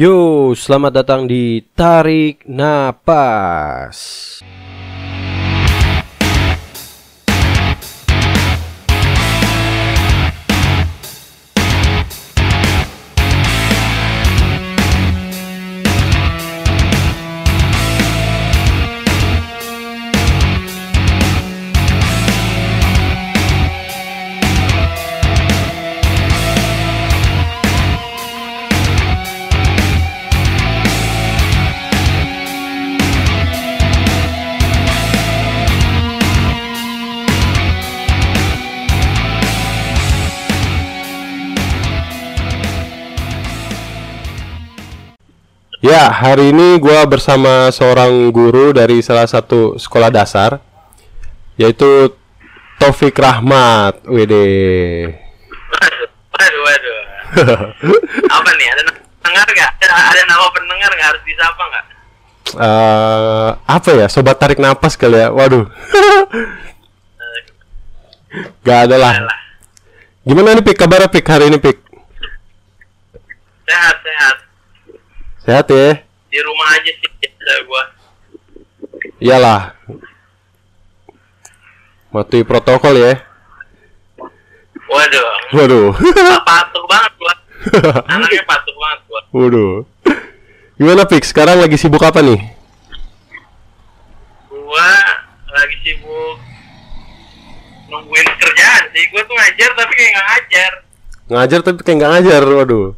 Yo, 0.00 0.56
selamat 0.56 1.04
datang 1.04 1.28
di 1.28 1.60
Tarik 1.76 2.48
Napas. 2.48 4.00
Ya, 45.80 46.12
hari 46.12 46.52
ini 46.52 46.76
gua 46.76 47.08
bersama 47.08 47.72
seorang 47.72 48.28
guru 48.28 48.76
dari 48.76 49.00
salah 49.00 49.24
satu 49.24 49.80
sekolah 49.80 50.12
dasar, 50.12 50.60
yaitu 51.56 52.12
Taufik 52.76 53.16
Rahmat. 53.16 54.04
Wede. 54.04 54.44
Waduh, 56.36 56.60
waduh. 56.68 57.00
Apa 58.36 58.50
nih? 58.60 58.68
Ada 58.76 58.82
pendengar 58.92 59.46
nggak? 59.48 59.70
Ada, 59.80 59.94
ada 60.12 60.22
nama 60.28 60.44
pendengar 60.52 60.90
nggak? 60.92 61.08
Harus 61.16 61.22
disapa 61.24 61.62
nggak? 61.64 61.84
Eh, 62.50 63.50
apa 63.56 63.88
ya? 63.94 64.06
Sobat 64.12 64.36
tarik 64.36 64.60
napas 64.60 65.00
kali 65.00 65.16
ya. 65.16 65.32
Waduh. 65.32 65.64
Gak 68.62 68.86
ada 68.86 68.96
lah. 69.00 69.14
Gimana 70.22 70.54
nih 70.54 70.62
Pik 70.62 70.78
kabarnya 70.78 71.10
Pik 71.10 71.26
hari 71.26 71.50
ini 71.50 71.58
Pik? 71.58 71.78
Sehat, 73.66 73.96
sehat. 74.06 74.36
Sehat 75.40 75.72
ya? 75.72 76.04
Di 76.28 76.38
rumah 76.44 76.68
aja 76.76 76.92
sih 76.92 77.08
biasa 77.16 77.52
gua. 77.64 77.82
Iyalah. 79.20 79.60
Mati 82.12 82.44
protokol 82.44 82.94
ya. 83.00 83.14
Waduh. 84.90 85.26
Waduh. 85.56 85.88
patuh 86.44 86.84
banget 86.84 87.12
gua. 87.16 87.34
Anaknya 88.12 88.42
patuh 88.44 88.74
banget 88.76 89.00
gua. 89.08 89.20
Waduh. 89.32 89.72
Gimana 90.76 91.08
Pik? 91.08 91.24
Sekarang 91.24 91.56
lagi 91.56 91.80
sibuk 91.80 92.04
apa 92.04 92.20
nih? 92.20 92.40
Gua 94.52 94.92
lagi 95.56 95.76
sibuk 95.80 96.36
nungguin 97.88 98.28
kerjaan 98.36 98.84
sih. 98.92 99.04
Gua 99.08 99.22
tuh 99.24 99.34
ngajar 99.40 99.70
tapi 99.72 99.92
kayak 99.96 100.10
nggak 100.12 100.26
ngajar. 100.28 100.72
Ngajar 101.32 101.60
tapi 101.64 101.80
kayak 101.80 101.96
nggak 101.96 102.12
ngajar. 102.12 102.42
Waduh. 102.44 102.88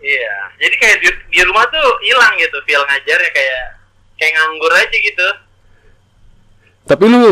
Iya. 0.00 0.37
Jadi 0.58 0.74
kayak 0.74 0.96
di, 0.98 1.08
di 1.30 1.40
rumah 1.46 1.64
tuh 1.68 1.86
hilang 2.02 2.34
gitu 2.36 2.58
feel 2.66 2.82
ngajarnya 2.82 3.30
kayak 3.30 3.62
kayak 4.14 4.32
nganggur 4.34 4.72
aja 4.74 4.96
gitu. 4.98 5.28
Tapi 6.84 7.04
lu 7.04 7.22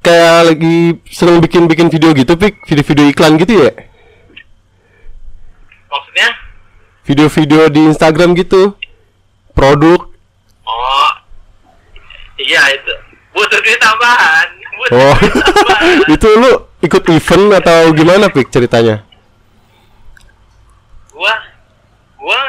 kayak 0.00 0.38
lagi 0.50 0.76
seneng 1.06 1.38
bikin-bikin 1.38 1.86
video 1.88 2.10
gitu, 2.12 2.32
Pik? 2.34 2.64
Video-video 2.66 3.06
iklan 3.08 3.38
gitu 3.38 3.54
ya? 3.62 3.70
Maksudnya? 5.86 6.28
Video-video 7.04 7.60
di 7.68 7.80
Instagram 7.86 8.34
gitu. 8.34 8.74
Produk. 9.52 10.08
Oh, 10.64 11.10
iya 12.40 12.62
itu 12.72 12.92
butuh 13.30 13.60
duit 13.60 13.78
tambahan. 13.78 14.48
Butuh 14.80 14.96
Oh. 14.96 15.14
duit 15.14 15.34
tambahan. 15.44 15.86
itu 16.08 16.28
lu 16.32 16.52
ikut 16.80 17.02
event 17.06 17.46
atau 17.60 17.92
gimana, 17.92 18.26
Pik, 18.26 18.48
ceritanya? 18.48 19.04
Gua, 21.12 21.34
gua, 22.16 22.40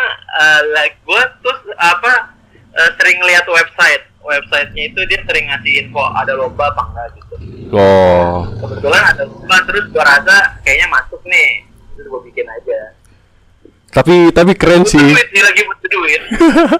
uh, 0.44 0.60
like, 0.76 1.00
gua 1.04 1.24
tuh 1.40 1.56
apa 1.76 2.36
uh, 2.74 2.90
sering 3.00 3.24
lihat 3.24 3.48
website. 3.48 4.04
Websitenya 4.20 4.84
itu 4.88 5.00
dia 5.04 5.20
sering 5.28 5.52
ngasih 5.52 5.84
info 5.84 6.00
ada 6.00 6.32
lomba 6.32 6.72
apa 6.72 6.82
enggak 6.88 7.08
gitu. 7.20 7.36
Oh. 7.76 8.48
Kebetulan 8.56 9.04
ada 9.04 9.24
lomba 9.24 9.56
terus 9.68 9.86
gua 9.92 10.04
rasa 10.06 10.36
kayaknya 10.64 10.88
masuk 10.88 11.20
nih. 11.24 11.68
Terus 11.96 12.08
gua 12.08 12.22
bikin 12.24 12.48
aja. 12.48 12.80
Tapi 13.94 14.32
tapi 14.32 14.52
keren 14.56 14.82
Butuh 14.82 14.96
sih. 14.96 15.06
duit 15.06 15.30
lagi 15.38 15.62
butuh 15.64 15.90
duit. 15.92 16.22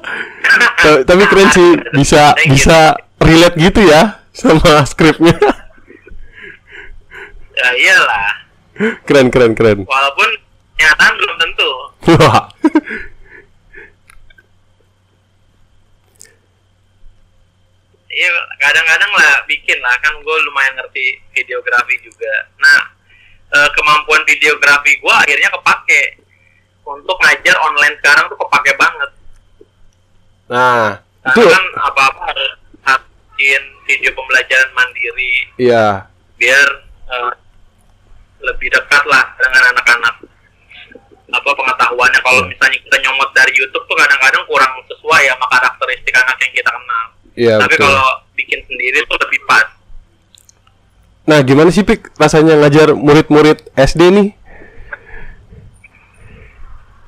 Ta- 0.84 1.04
tapi 1.06 1.24
keren 1.28 1.50
sih 1.52 1.70
bisa 2.00 2.34
bisa 2.48 2.96
relate 3.20 3.56
gitu 3.60 3.86
ya 3.86 4.24
sama 4.32 4.82
skripnya. 4.92 5.36
Ya 7.54 7.70
iyalah. 7.76 8.30
keren 9.06 9.30
keren 9.30 9.54
keren. 9.54 9.86
Walaupun 9.86 10.30
kenyataan 10.74 11.14
belum 11.14 11.36
tentu. 11.38 11.70
Iya, 18.14 18.30
kadang-kadang 18.62 19.12
lah 19.18 19.42
bikin 19.50 19.82
lah 19.82 19.98
kan 19.98 20.14
gue 20.22 20.38
lumayan 20.46 20.78
ngerti 20.78 21.18
videografi 21.34 21.98
juga. 22.06 22.34
Nah, 22.62 22.82
eh, 23.58 23.70
kemampuan 23.74 24.22
videografi 24.30 25.02
gue 25.02 25.14
akhirnya 25.14 25.50
kepake 25.50 26.22
untuk 26.86 27.18
ngajar 27.18 27.58
online 27.58 27.98
sekarang 27.98 28.30
tuh 28.30 28.38
kepake 28.38 28.72
banget. 28.78 29.12
Nah, 30.54 31.02
itu 31.34 31.42
kan 31.42 31.64
apa-apa 31.90 32.22
harus 32.86 33.08
bikin 33.34 33.64
video 33.90 34.12
pembelajaran 34.14 34.70
mandiri 34.78 35.34
iya. 35.58 36.06
biar 36.38 36.68
eh, 37.10 37.34
lebih 38.46 38.70
dekat 38.70 39.04
lah 39.10 39.26
dengan 39.42 39.74
anak-anak. 39.74 40.16
Apa 41.34 41.50
pengetahuannya 41.50 42.22
kalau 42.22 42.46
misalnya 42.46 42.78
kita 42.78 42.98
nyomot 43.10 43.34
dari 43.34 43.50
YouTube 43.58 43.90
tuh 43.90 43.98
kadang-kadang 43.98 44.46
kurang 44.46 44.78
sesuai 44.86 45.34
sama 45.34 45.46
karakteristik 45.50 46.14
anak 46.14 46.38
yang 46.38 46.54
kita 46.54 46.70
kenal. 46.70 47.06
Iya 47.34 47.58
Tapi 47.58 47.74
betul. 47.74 47.86
kalau 47.88 48.08
bikin 48.34 48.60
sendiri 48.64 49.00
tuh 49.04 49.18
lebih 49.18 49.40
pas. 49.44 49.68
Nah, 51.24 51.40
gimana 51.40 51.70
sih 51.70 51.82
Pik 51.82 52.14
rasanya 52.16 52.60
ngajar 52.60 52.92
murid-murid 52.92 53.72
SD 53.74 54.02
nih? 54.12 54.28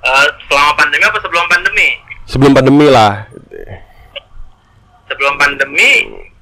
Eh, 0.02 0.28
selama 0.46 0.72
pandemi 0.76 1.04
apa 1.04 1.18
sebelum 1.20 1.46
pandemi? 1.46 1.88
Sebelum 2.26 2.54
pandemi 2.54 2.88
lah. 2.88 3.26
Sebelum 5.06 5.34
pandemi, 5.36 5.92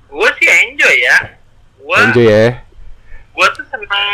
gue 0.06 0.30
sih 0.38 0.48
enjoy 0.48 0.96
ya. 0.98 1.18
Gue 1.78 1.98
Enjoy 2.02 2.24
ya. 2.24 2.48
gue 3.34 3.48
tuh 3.52 3.66
seneng 3.66 4.06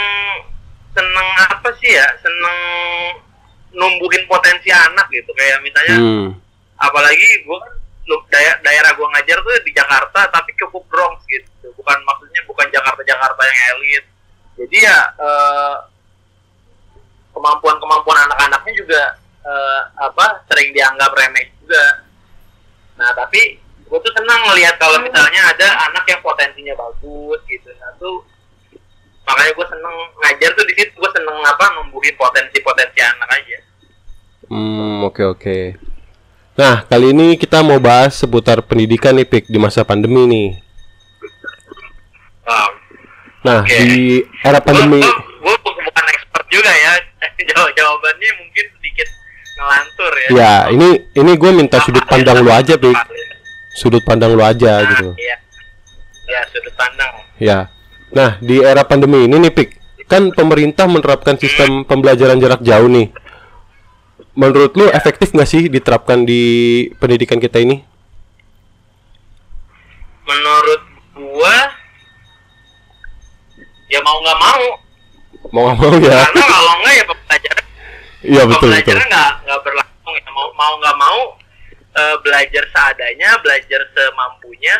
seneng 0.90 1.28
apa 1.46 1.69
sih 1.78 1.91
ya? 1.91 2.08
Seneng 2.18 2.58
numbuhin 3.72 4.24
potensi 4.25 4.69
anak 4.69 5.06
gitu. 5.09 5.29
Kayak 5.34 5.62
misalnya, 5.62 5.97
Hmm. 5.97 6.28
apalagi 6.75 7.28
gue 7.44 7.58
kan 7.59 7.74
daerah 8.31 8.58
daerah 8.66 8.92
gue 8.96 9.08
ngajar 9.14 9.38
tuh 9.44 9.53
di 9.62 9.72
Jakarta, 9.75 10.20
tapi 10.34 10.52
cukup 10.58 10.84
Bronx 10.90 11.22
gitu. 11.30 11.70
Bukan 11.78 11.97
maksudnya 12.06 12.42
bukan 12.50 12.68
Jakarta 12.74 13.02
Jakarta 13.06 13.42
yang 13.46 13.59
elit. 13.78 14.03
Jadi 14.59 14.78
ya 14.81 14.97
eh, 15.18 15.75
kemampuan-kemampuan 17.31 18.25
anak-anaknya 18.28 18.74
juga 18.75 19.02
eh, 19.46 19.81
apa 20.02 20.44
sering 20.50 20.74
dianggap 20.74 21.12
remeh 21.14 21.46
juga. 21.62 21.86
Nah 22.97 23.09
tapi 23.16 23.62
gue 23.90 24.00
tuh 24.06 24.14
senang 24.14 24.46
ngelihat 24.50 24.78
kalau 24.78 25.02
misalnya 25.02 25.50
ada 25.50 25.68
anak 25.90 26.06
yang 26.06 26.22
potensinya 26.22 26.74
bagus 26.78 27.41
gitu. 27.50 27.70
Nah 27.81 27.90
tuh 27.97 28.22
makanya 29.26 29.52
gue 29.53 29.68
seneng 29.70 29.96
ngajar 30.26 30.52
tuh 30.58 30.66
di 30.66 30.74
situ 30.74 30.94
gue 30.97 31.12
seneng 31.14 31.38
apa 31.46 31.66
numbuhin 31.78 32.16
potensi-potensi 32.18 33.00
anak 33.02 33.30
aja. 33.30 33.59
Hmm, 34.50 35.06
oke 35.06 35.22
oke. 35.38 35.58
Nah, 36.59 36.84
kali 36.84 37.16
ini 37.16 37.40
kita 37.40 37.64
mau 37.64 37.79
bahas 37.79 38.20
seputar 38.20 38.59
pendidikan 38.59 39.16
nih 39.16 39.23
Pik 39.23 39.47
di 39.47 39.56
masa 39.56 39.88
pandemi 39.88 40.28
nih. 40.28 40.47
Wow. 42.44 42.70
Nah, 43.47 43.64
Oke. 43.64 43.72
di 43.79 44.20
era 44.44 44.59
pandemi 44.59 45.00
gue 45.00 45.56
bukan 45.64 46.06
expert 46.11 46.44
juga 46.52 46.67
ya 46.67 46.94
Jawab 47.47 47.72
jawabannya 47.79 48.32
mungkin 48.44 48.66
sedikit 48.76 49.08
ngelantur 49.56 50.11
ya 50.11 50.28
Ya, 50.35 50.53
ini 50.76 50.90
ini 51.16 51.32
gue 51.40 51.52
minta 51.56 51.79
sudut 51.79 52.03
pandang 52.03 52.44
lu 52.44 52.52
aja, 52.52 52.76
Pik. 52.76 52.97
Sudut 53.79 54.03
pandang 54.03 54.35
lu 54.35 54.44
aja 54.44 54.84
Nah, 54.84 54.90
gitu. 54.91 55.16
iya 55.16 55.40
ya 56.28 56.41
sudut 56.52 56.76
pandang 56.76 57.12
Ya. 57.40 57.72
Nah, 58.12 58.35
di 58.44 58.59
era 58.59 58.84
pandemi 58.84 59.23
ini 59.32 59.40
nih, 59.47 59.53
Pik, 59.55 59.70
kan 60.12 60.28
pemerintah 60.35 60.91
menerapkan 60.91 61.40
sistem 61.40 61.88
pembelajaran 61.88 62.35
jarak 62.35 62.59
jauh 62.59 62.91
nih. 62.91 63.16
Menurut 64.40 64.72
lu 64.80 64.88
efektif 64.88 65.36
nggak 65.36 65.50
sih 65.52 65.68
diterapkan 65.68 66.24
di 66.24 66.41
pendidikan 66.96 67.44
kita 67.44 67.59
ini? 67.59 67.90
menurut 70.30 70.82
gua 71.18 71.58
ya 73.90 74.00
mau 74.06 74.18
nggak 74.22 74.40
mau 74.40 74.64
Mau 75.50 75.62
nggak 75.66 75.78
mau 75.82 75.94
ya? 75.97 76.20
karena 76.30 76.46
kalau 76.46 76.74
nggak 76.86 76.94
ya 76.94 77.06
pembelajaran 77.09 77.66
Iya 78.20 78.41
betul 78.46 78.70
pembelajaran 78.70 79.06
nggak 79.09 79.32
nggak 79.50 79.59
berlangsung 79.66 80.14
ya 80.14 80.30
mau 80.30 80.47
mau 80.53 80.74
nggak 80.78 80.97
mau 81.02 81.20
eh, 81.97 82.16
belajar 82.22 82.64
seadanya 82.70 83.30
belajar 83.41 83.82
semampunya 83.90 84.76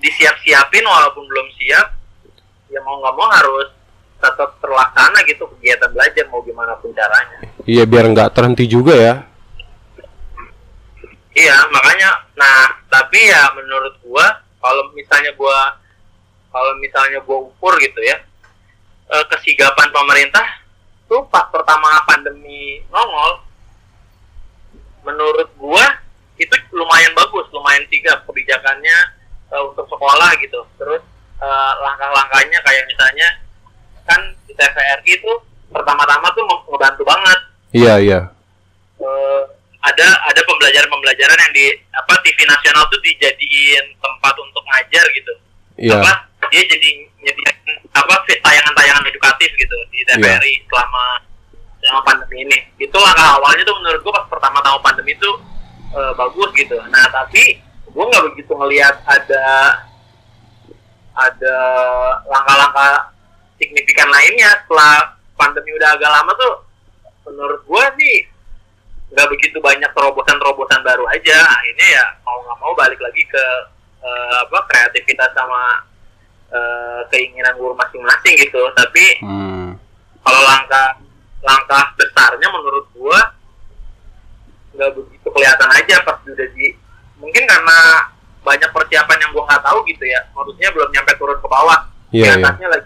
disiap-siapin 0.00 0.84
walaupun 0.88 1.24
belum 1.28 1.48
siap 1.60 1.92
ya 2.72 2.80
mau 2.80 2.96
nggak 3.04 3.14
mau 3.16 3.28
harus 3.28 3.75
tetap 4.26 4.50
terlaksana 4.58 5.18
gitu 5.30 5.46
kegiatan 5.56 5.90
belajar 5.94 6.24
mau 6.26 6.42
gimana 6.42 6.74
pun 6.82 6.90
caranya 6.90 7.46
Iya 7.66 7.82
biar 7.82 8.06
nggak 8.14 8.30
terhenti 8.30 8.62
juga 8.70 8.94
ya. 8.94 9.14
Iya, 11.34 11.56
makanya 11.68 12.30
nah, 12.38 12.70
tapi 12.86 13.26
ya 13.26 13.50
menurut 13.58 13.98
gua 14.06 14.24
kalau 14.62 14.86
misalnya 14.94 15.34
gua 15.34 15.74
kalau 16.54 16.72
misalnya 16.78 17.18
gua 17.26 17.42
ukur 17.50 17.74
gitu 17.82 18.00
ya 18.06 18.16
eh, 19.10 19.24
kesigapan 19.34 19.90
pemerintah 19.90 20.46
tuh 21.10 21.26
pas 21.26 21.44
pertama 21.50 22.06
pandemi 22.06 22.80
nongol 22.88 23.42
menurut 25.02 25.50
gua 25.58 25.84
itu 26.38 26.54
lumayan 26.70 27.12
bagus, 27.18 27.50
lumayan 27.50 27.82
sigap 27.90 28.22
kebijakannya 28.30 28.98
eh, 29.50 29.62
untuk 29.66 29.90
sekolah 29.90 30.38
gitu. 30.38 30.62
Terus 30.78 31.02
eh, 31.42 31.72
langkah-langkahnya 31.82 32.62
kayak 32.62 32.86
misalnya 32.86 33.28
kan 34.06 34.20
di 34.46 34.52
TVRI 34.54 35.10
itu 35.18 35.32
pertama-tama 35.68 36.30
tuh 36.32 36.46
mem- 36.46 36.66
ngebantu 36.70 37.02
banget 37.02 37.38
Iya 37.74 37.94
iya. 38.00 38.20
eh, 39.02 39.42
ada 39.86 40.06
ada 40.26 40.40
pembelajaran-pembelajaran 40.42 41.38
yang 41.38 41.52
di 41.54 41.66
apa 41.92 42.14
TV 42.24 42.38
nasional 42.42 42.88
tuh 42.90 42.98
dijadiin 43.04 43.84
tempat 44.00 44.34
untuk 44.34 44.62
ngajar 44.66 45.04
gitu. 45.14 45.32
Iya. 45.76 46.00
Apa 46.00 46.10
dia 46.50 46.62
jadi 46.66 46.88
nyediain 47.22 47.58
apa 47.92 48.14
tayangan-tayangan 48.26 49.04
edukatif 49.06 49.50
gitu 49.54 49.76
di 49.92 50.00
TVRI 50.08 50.62
selama 50.66 51.04
selama 51.82 52.00
pandemi 52.02 52.36
ini. 52.48 52.58
Itu 52.82 52.96
langkah 52.98 53.38
awalnya 53.38 53.62
tuh 53.62 53.76
menurut 53.78 54.00
gua 54.02 54.12
pas 54.22 54.26
pertama-tama 54.32 54.78
pandemi 54.82 55.12
itu 55.14 55.30
eh, 55.94 56.12
bagus 56.16 56.50
gitu. 56.56 56.76
Nah 56.90 57.06
tapi 57.12 57.60
gua 57.92 58.04
nggak 58.10 58.24
begitu 58.32 58.52
ngelihat 58.56 58.94
ada 59.06 59.46
ada 61.16 61.56
langkah-langkah 62.28 63.15
signifikan 63.56 64.08
lainnya 64.08 64.50
setelah 64.62 65.16
pandemi 65.34 65.72
udah 65.72 65.90
agak 65.92 66.10
lama 66.10 66.32
tuh 66.34 66.54
menurut 67.26 67.60
gua 67.64 67.84
sih 67.96 68.24
nggak 69.06 69.28
begitu 69.30 69.58
banyak 69.58 69.90
terobosan-terobosan 69.92 70.82
baru 70.82 71.06
aja 71.06 71.38
akhirnya 71.52 71.88
ya 71.94 72.04
mau 72.22 72.38
nggak 72.42 72.58
mau 72.58 72.72
balik 72.74 72.98
lagi 72.98 73.22
ke 73.22 73.44
eh, 74.00 74.36
apa 74.42 74.58
kreativitas 74.66 75.30
sama 75.32 75.82
eh, 76.48 77.00
keinginan 77.08 77.54
guru 77.54 77.74
masing-masing 77.74 78.34
gitu 78.38 78.60
tapi 78.74 79.04
Hmm. 79.22 79.78
kalau 80.20 80.42
langkah 80.42 80.98
langkah 81.40 81.84
besarnya 81.94 82.48
menurut 82.48 82.86
gua 82.92 83.20
nggak 84.74 84.90
begitu 84.92 85.26
kelihatan 85.26 85.70
aja 85.72 85.96
pas 86.04 86.18
udah 86.20 86.48
di 86.52 86.76
mungkin 87.16 87.44
karena 87.46 87.78
banyak 88.42 88.70
persiapan 88.70 89.18
yang 89.18 89.30
gua 89.32 89.44
nggak 89.48 89.64
tahu 89.64 89.78
gitu 89.86 90.04
ya 90.04 90.20
maksudnya 90.30 90.68
belum 90.70 90.88
nyampe 90.90 91.12
turun 91.16 91.38
ke 91.38 91.48
bawah 91.48 91.80
Iya, 92.06 92.22
Di 92.22 92.22
iya. 92.22 92.34
atasnya 92.38 92.68
lagi 92.70 92.85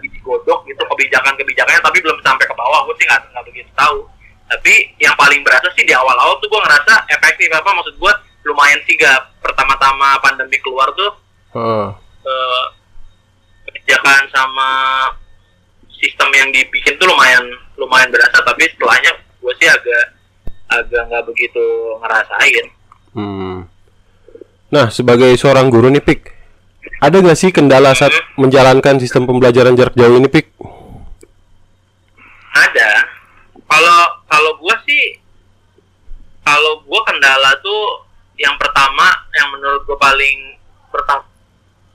kebijakan-kebijakannya 0.91 1.81
tapi 1.81 1.97
belum 2.03 2.19
sampai 2.21 2.45
ke 2.45 2.55
bawah. 2.55 2.83
Gue 2.85 2.95
sih 2.99 3.05
nggak 3.07 3.21
nggak 3.31 3.45
begitu 3.47 3.71
tahu. 3.73 4.05
Tapi 4.51 4.73
yang 4.99 5.15
paling 5.15 5.41
berasa 5.47 5.71
sih 5.73 5.87
di 5.87 5.95
awal-awal 5.95 6.35
tuh 6.43 6.51
gue 6.51 6.61
ngerasa 6.61 6.93
efektif. 7.07 7.47
Apa 7.55 7.71
maksud 7.71 7.95
gue 7.95 8.13
lumayan 8.45 8.81
sigap 8.83 9.31
pertama-tama 9.39 10.17
pandemi 10.19 10.57
keluar 10.65 10.89
tuh 10.97 11.11
Heeh. 11.53 11.87
eh, 12.25 12.65
kebijakan 13.69 14.21
sama 14.33 14.69
sistem 15.93 16.29
yang 16.33 16.49
dibikin 16.51 16.97
tuh 16.99 17.07
lumayan 17.07 17.47
lumayan 17.79 18.11
berasa. 18.11 18.43
Tapi 18.43 18.67
setelahnya 18.75 19.11
gue 19.39 19.53
sih 19.57 19.69
agak 19.71 20.05
agak 20.71 21.03
nggak 21.11 21.25
begitu 21.27 21.65
ngerasain. 21.99 22.65
Hmm. 23.11 23.67
Nah, 24.71 24.87
sebagai 24.87 25.35
seorang 25.35 25.67
guru 25.67 25.91
nih, 25.91 25.99
Pik, 25.99 26.31
ada 27.03 27.19
nggak 27.19 27.35
sih 27.35 27.51
kendala 27.51 27.91
saat 27.91 28.15
menjalankan 28.39 29.03
sistem 29.03 29.27
pembelajaran 29.27 29.75
jarak 29.75 29.95
jauh 29.99 30.15
ini, 30.15 30.31
Pik? 30.31 30.47
Ada. 32.51 32.89
Kalau 33.61 33.99
kalau 34.27 34.51
gue 34.57 34.75
sih 34.83 35.03
kalau 36.41 36.81
gue 36.81 37.01
kendala 37.05 37.51
tuh 37.61 38.03
yang 38.35 38.57
pertama 38.57 39.05
yang 39.37 39.47
menurut 39.53 39.85
gue 39.85 39.95
paling 39.95 40.37
pertama 40.89 41.23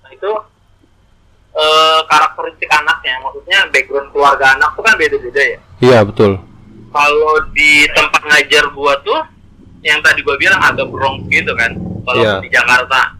itu 0.08 0.32
eh, 1.52 2.00
karakteristik 2.06 2.70
anaknya. 2.70 3.20
Maksudnya 3.20 3.58
background 3.68 4.08
keluarga 4.12 4.56
anak 4.56 4.70
tuh 4.72 4.84
kan 4.84 4.94
beda-beda 4.96 5.42
ya. 5.42 5.58
Iya, 5.78 5.98
betul. 6.04 6.40
kalau 6.86 7.36
di 7.52 7.84
tempat 7.92 8.24
ngajar 8.24 8.72
gua 8.72 8.96
tuh 9.04 9.20
yang 9.84 10.00
tadi 10.00 10.24
gua 10.24 10.32
bilang 10.40 10.56
agak 10.64 10.88
Bronx 10.88 11.28
gitu 11.28 11.52
kan 11.52 11.76
kalau 12.08 12.24
Iya. 12.24 12.40
di 12.40 12.48
Jakarta. 12.48 13.12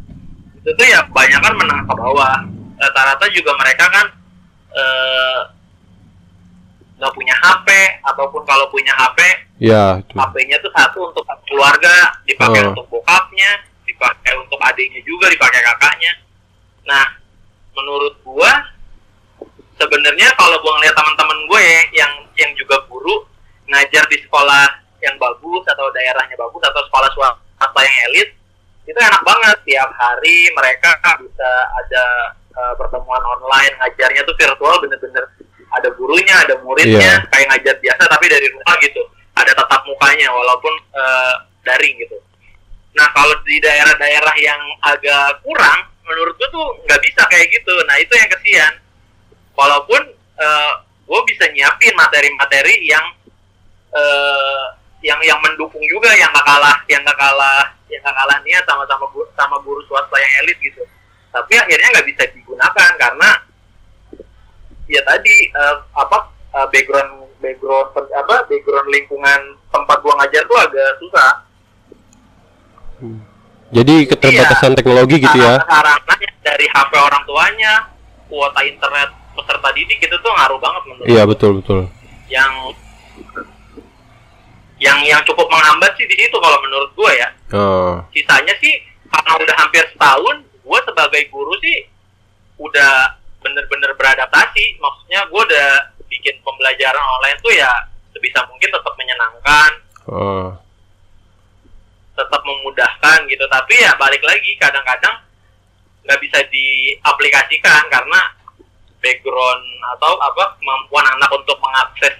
Itu 0.56 0.72
tuh 0.72 0.86
ya 0.88 1.04
banyak 1.12 1.36
kan 1.36 1.52
menengah 1.52 1.84
ke 1.84 1.92
bawah. 1.92 2.40
Rata-rata 2.80 3.28
juga 3.36 3.52
mereka 3.60 3.84
kan 3.92 4.06
eh, 4.72 5.40
nggak 6.96 7.12
punya 7.12 7.34
HP 7.36 7.68
ataupun 8.02 8.42
kalau 8.48 8.66
punya 8.72 8.92
HP 8.96 9.20
itu. 9.60 10.00
HP-nya 10.16 10.56
tuh 10.60 10.72
satu 10.72 11.12
untuk 11.12 11.24
keluarga 11.44 12.12
dipakai 12.24 12.64
Oh. 12.64 12.72
untuk 12.72 12.86
bokapnya 12.88 13.60
dipakai 13.84 14.32
untuk 14.36 14.56
adiknya 14.60 15.00
juga 15.04 15.28
dipakai 15.28 15.60
kakaknya 15.60 16.12
nah 16.84 17.04
menurut 17.72 18.16
gua 18.24 18.52
sebenarnya 19.76 20.32
kalau 20.36 20.56
gua 20.60 20.72
ngeliat 20.80 20.96
teman-teman 20.96 21.38
gue 21.52 21.66
yang 21.92 22.12
yang 22.36 22.52
juga 22.56 22.80
guru 22.88 23.24
ngajar 23.68 24.04
di 24.08 24.16
sekolah 24.24 24.64
yang 25.04 25.16
bagus 25.20 25.62
atau 25.68 25.86
daerahnya 25.92 26.36
bagus 26.36 26.62
atau 26.64 26.82
sekolah 26.88 27.08
swasta 27.12 27.80
yang 27.84 27.96
elit 28.10 28.28
itu 28.86 28.96
enak 28.96 29.20
banget 29.20 29.56
tiap 29.66 29.90
hari 29.98 30.48
mereka 30.54 30.94
bisa 31.20 31.50
ada 31.84 32.04
eh, 32.32 32.74
pertemuan 32.78 33.20
online 33.20 33.74
ngajarnya 33.76 34.22
tuh 34.24 34.36
virtual 34.38 34.74
bener-bener 34.80 35.24
ada 35.76 35.88
gurunya 35.92 36.34
ada 36.40 36.54
muridnya 36.64 37.20
Iya. 37.20 37.28
kayak 37.28 37.46
ngajar 37.52 37.76
biasa 37.78 38.02
tapi 38.08 38.26
dari 38.32 38.46
rumah 38.50 38.74
gitu. 38.80 39.02
Ada 39.36 39.52
tatap 39.52 39.82
mukanya 39.84 40.28
walaupun 40.32 40.72
eh, 40.96 41.34
daring 41.64 41.94
gitu. 42.00 42.16
Nah 42.96 43.06
kalau 43.12 43.36
di 43.44 43.60
daerah-daerah 43.60 44.34
yang 44.40 44.60
agak 44.80 45.44
kurang 45.44 45.92
menurut 46.06 46.32
gue 46.40 46.48
tuh 46.48 46.66
nggak 46.88 47.00
bisa 47.04 47.22
kayak 47.28 47.46
gitu. 47.52 47.74
Nah 47.84 47.96
itu 48.00 48.12
yang 48.16 48.30
kesian. 48.32 48.72
Walaupun 49.52 50.02
eh, 50.40 50.72
gue 51.06 51.20
bisa 51.28 51.44
nyiapin 51.52 51.92
materi-materi 51.94 52.80
yang 52.88 53.04
eh, 53.92 54.64
yang 55.04 55.20
yang 55.22 55.38
mendukung 55.44 55.84
juga 55.86 56.10
yang 56.16 56.32
gak 56.32 56.42
kalah 56.42 56.76
yang 56.88 57.04
gak 57.04 57.14
kalah 57.14 57.62
yang 57.86 58.00
gak 58.02 58.16
kalah 58.16 58.38
niat 58.42 58.64
sama 58.66 58.82
sama 58.88 59.06
guru, 59.12 59.28
sama 59.36 59.56
guru 59.62 59.80
swasta 59.86 60.16
yang 60.16 60.32
elit 60.42 60.58
gitu. 60.58 60.82
Tapi 61.30 61.52
akhirnya 61.52 61.88
nggak 61.92 62.08
bisa 62.08 62.22
digunakan 62.32 62.90
karena 62.96 63.28
ya 64.86 65.00
tadi 65.02 65.34
eh, 65.46 65.76
apa 65.92 66.16
eh, 66.52 66.66
background 66.68 67.12
background 67.36 67.88
per- 67.90 68.12
apa 68.12 68.44
background 68.44 68.88
lingkungan 68.88 69.40
tempat 69.68 69.96
gua 69.98 70.14
ngajar 70.16 70.42
tuh 70.44 70.58
agak 70.58 70.90
susah 70.98 71.30
Jadi 73.66 74.06
keterbatasan 74.06 74.72
teknologi 74.72 75.18
gitu 75.18 75.36
ya. 75.36 75.58
sarana 75.60 76.14
dari 76.40 76.64
HP 76.64 76.92
orang 76.94 77.22
tuanya 77.24 77.90
kuota 78.26 78.62
internet 78.62 79.10
peserta 79.34 79.68
didik 79.70 79.98
itu 80.00 80.16
tuh 80.16 80.32
ngaruh 80.32 80.56
banget 80.56 80.82
menurut 80.86 81.06
Iya, 81.06 81.22
betul, 81.24 81.60
betul. 81.60 81.80
yang 82.26 82.52
yang 84.76 84.98
yang 85.02 85.20
cukup 85.22 85.44
menghambat 85.46 85.92
sih 85.94 86.04
di 86.04 86.14
situ 86.14 86.36
kalau 86.36 86.58
menurut 86.60 86.90
gue 86.90 87.12
ya 87.12 87.28
Oh. 87.52 87.96
sisanya 88.10 88.54
sih 88.56 88.74
karena 89.06 89.32
udah 89.36 89.56
hampir 89.56 89.84
setahun 89.88 90.36
gue 90.42 90.78
sebagai 90.82 91.22
guru 91.28 91.54
sih 91.58 91.76
udah 92.56 93.14
bener-bener 93.46 93.94
beradaptasi. 93.94 94.82
Maksudnya 94.82 95.30
gue 95.30 95.42
udah 95.46 95.70
bikin 96.10 96.34
pembelajaran 96.42 97.06
online 97.18 97.38
tuh 97.38 97.54
ya 97.54 97.70
sebisa 98.10 98.42
mungkin 98.50 98.70
tetap 98.74 98.94
menyenangkan. 98.98 99.72
Oh. 100.06 100.50
tetap 102.16 102.40
memudahkan 102.48 103.28
gitu. 103.28 103.44
Tapi 103.44 103.74
ya 103.76 103.92
balik 104.00 104.24
lagi 104.24 104.56
kadang-kadang 104.56 105.20
nggak 106.06 106.20
bisa 106.22 106.40
diaplikasikan 106.48 107.92
karena 107.92 108.20
background 109.04 109.64
atau 109.98 110.16
apa 110.16 110.56
kemampuan 110.56 111.04
anak 111.12 111.28
untuk 111.34 111.58
mengakses 111.60 112.14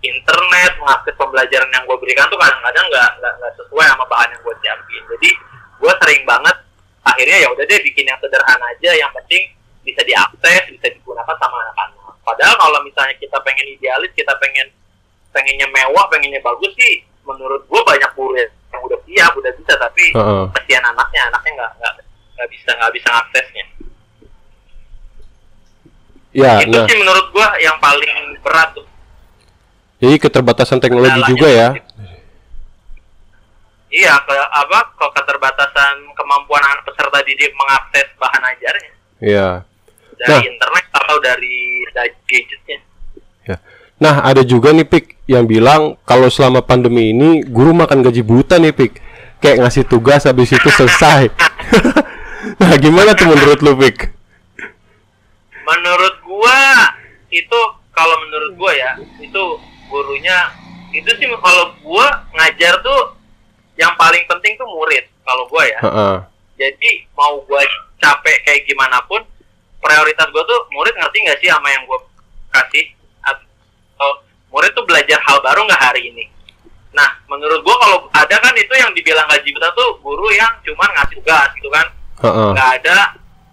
internet 0.00 0.72
mengakses 0.80 1.16
pembelajaran 1.16 1.68
yang 1.72 1.84
gue 1.84 1.96
berikan 1.98 2.30
tuh 2.30 2.38
kadang-kadang 2.40 2.84
nggak 2.88 3.10
nggak 3.20 3.52
sesuai 3.58 3.84
sama 3.90 4.04
bahan 4.06 4.32
yang 4.32 4.40
gue 4.44 4.54
siapin. 4.62 5.02
Jadi 5.18 5.30
gue 5.80 5.92
sering 6.04 6.22
banget 6.28 6.56
akhirnya 7.02 7.36
ya 7.42 7.48
udah 7.50 7.64
deh 7.64 7.80
bikin 7.82 8.06
yang 8.06 8.20
sederhana 8.20 8.64
aja. 8.70 8.90
Yang 8.94 9.12
penting 9.18 9.44
bisa 9.90 10.02
diakses 10.02 10.62
bisa 10.70 10.86
digunakan 10.88 11.36
sama 11.36 11.56
anak-anak 11.60 12.14
padahal 12.22 12.54
kalau 12.54 12.78
misalnya 12.80 13.14
kita 13.16 13.36
pengen 13.40 13.66
idealis 13.68 14.12
kita 14.12 14.32
pengen 14.38 14.70
pengennya 15.30 15.66
mewah 15.68 16.06
pengennya 16.06 16.38
bagus 16.40 16.70
sih 16.74 17.02
menurut 17.22 17.62
gue 17.62 17.80
banyak 17.80 18.10
guru 18.14 18.34
yang 18.34 18.50
udah 18.80 18.98
siap 19.04 19.32
udah 19.32 19.52
bisa 19.52 19.74
tapi 19.76 20.04
Heeh. 20.10 20.44
kesian 20.54 20.84
anaknya 20.84 21.20
anaknya 21.26 21.52
nggak 21.56 21.72
nggak 21.76 21.94
nggak 22.34 22.48
bisa 22.48 22.70
nggak 22.72 22.92
bisa 22.92 23.08
ngaksesnya 23.08 23.64
Ya, 26.30 26.62
itu 26.62 26.70
nah. 26.70 26.86
sih 26.86 26.94
menurut 26.94 27.26
gue 27.28 27.46
yang 27.58 27.74
paling 27.82 28.14
berat 28.38 28.70
tuh 28.70 28.86
Jadi 29.98 30.14
keterbatasan 30.16 30.78
teknologi 30.78 31.10
Kendalanya 31.12 31.32
juga 31.34 31.48
ya. 31.50 31.68
iya 33.90 34.14
ke 34.16 34.30
apa 34.30 34.94
ke 34.94 35.06
keterbatasan 35.10 35.94
kemampuan 36.14 36.62
anak 36.62 36.86
peserta 36.86 37.18
didik 37.20 37.50
mengakses 37.52 38.06
bahan 38.16 38.42
ajarnya 38.46 38.90
Iya. 39.20 39.48
Dari 40.20 40.36
Nah. 40.36 40.42
internet 40.44 40.84
atau 40.92 41.16
dari, 41.18 41.56
dari 41.90 42.12
gadgetnya 42.28 42.76
Ya. 43.40 43.56
Nah, 43.96 44.20
ada 44.20 44.44
juga 44.44 44.68
nih 44.70 44.84
Pik 44.84 45.24
yang 45.24 45.48
bilang 45.48 45.96
kalau 46.04 46.28
selama 46.28 46.60
pandemi 46.60 47.10
ini 47.10 47.40
guru 47.40 47.72
makan 47.72 48.04
gaji 48.04 48.20
buta 48.20 48.60
nih 48.60 48.76
Pik. 48.76 48.92
Kayak 49.40 49.64
ngasih 49.64 49.84
tugas 49.88 50.28
habis 50.28 50.52
itu 50.52 50.68
selesai. 50.68 51.32
nah, 52.60 52.76
gimana 52.76 53.16
tuh 53.16 53.32
menurut 53.32 53.58
lu 53.60 53.72
Pik? 53.74 54.12
menurut 55.60 56.14
gua 56.26 56.58
itu 57.30 57.60
kalau 57.94 58.16
menurut 58.26 58.52
gua 58.58 58.72
ya 58.74 58.92
itu 59.22 59.44
gurunya 59.86 60.50
itu 60.90 61.06
sih 61.14 61.30
kalau 61.38 61.70
gua 61.78 62.06
ngajar 62.34 62.74
tuh 62.82 63.14
yang 63.78 63.94
paling 63.94 64.18
penting 64.26 64.58
tuh 64.58 64.66
murid 64.66 65.06
kalau 65.22 65.46
gua 65.46 65.62
ya 65.62 65.78
Heeh. 65.78 66.16
jadi 66.58 66.90
mau 67.14 67.38
gua 67.46 67.62
capek 68.02 68.36
kayak 68.42 68.66
gimana 68.66 68.98
pun 69.06 69.22
prioritas 69.80 70.28
gua 70.30 70.44
tuh 70.44 70.60
murid 70.70 70.94
ngerti 70.94 71.18
nggak 71.24 71.38
sih 71.40 71.48
sama 71.48 71.68
yang 71.68 71.82
gua 71.84 71.98
kasih? 72.50 72.84
Atau 73.24 74.10
murid 74.48 74.70
tuh 74.72 74.84
belajar 74.84 75.18
hal 75.20 75.38
baru 75.40 75.64
nggak 75.64 75.80
hari 75.80 76.12
ini? 76.12 76.24
Nah 76.92 77.08
menurut 77.26 77.60
gua 77.62 77.76
kalau 77.78 77.98
ada 78.10 78.36
kan 78.36 78.54
itu 78.54 78.74
yang 78.74 78.90
dibilang 78.92 79.26
gaji 79.26 79.48
buta 79.50 79.68
tuh 79.72 79.88
guru 80.00 80.28
yang 80.30 80.50
cuman 80.62 80.90
ngasih 80.94 81.16
tugas 81.18 81.48
gitu 81.56 81.68
kan. 81.68 81.86
Nggak 82.20 82.70
ada 82.82 82.98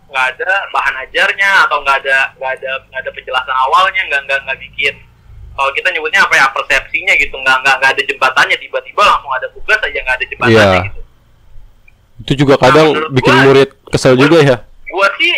nggak 0.07 0.25
ada 0.36 0.51
bahan 0.72 0.96
ajarnya 1.03 1.67
atau 1.67 1.84
nggak 1.84 1.98
ada 2.03 2.17
nggak 2.39 2.51
ada 2.60 2.72
nggak 2.88 3.00
ada 3.03 3.12
penjelasan 3.12 3.55
awalnya 3.67 4.01
nggak 4.07 4.22
nggak 4.27 4.39
nggak 4.48 4.60
bikin. 4.63 4.96
Kalau 5.57 5.74
kita 5.74 5.89
nyebutnya 5.89 6.22
apa 6.22 6.34
ya 6.38 6.46
persepsinya 6.53 7.13
gitu. 7.17 7.36
Nggak 7.36 7.57
nggak 7.65 7.75
nggak 7.81 7.91
ada 7.98 8.01
jembatannya 8.05 8.57
tiba-tiba 8.57 9.01
langsung 9.03 9.31
ada 9.31 9.48
tugas 9.51 9.79
aja 9.81 10.00
nggak 10.00 10.15
ada 10.15 10.25
jembatannya 10.25 10.69
Iya. 10.79 10.86
gitu. 10.88 11.01
Itu 12.17 12.34
juga 12.34 12.55
kadang 12.57 12.93
menurut 12.98 13.12
bikin 13.13 13.34
gua- 13.34 13.46
murid 13.46 13.69
kesel 13.93 14.13
juga 14.17 14.38
ya. 14.41 14.57
gua 14.89 15.05
gua 15.05 15.07
sih 15.22 15.34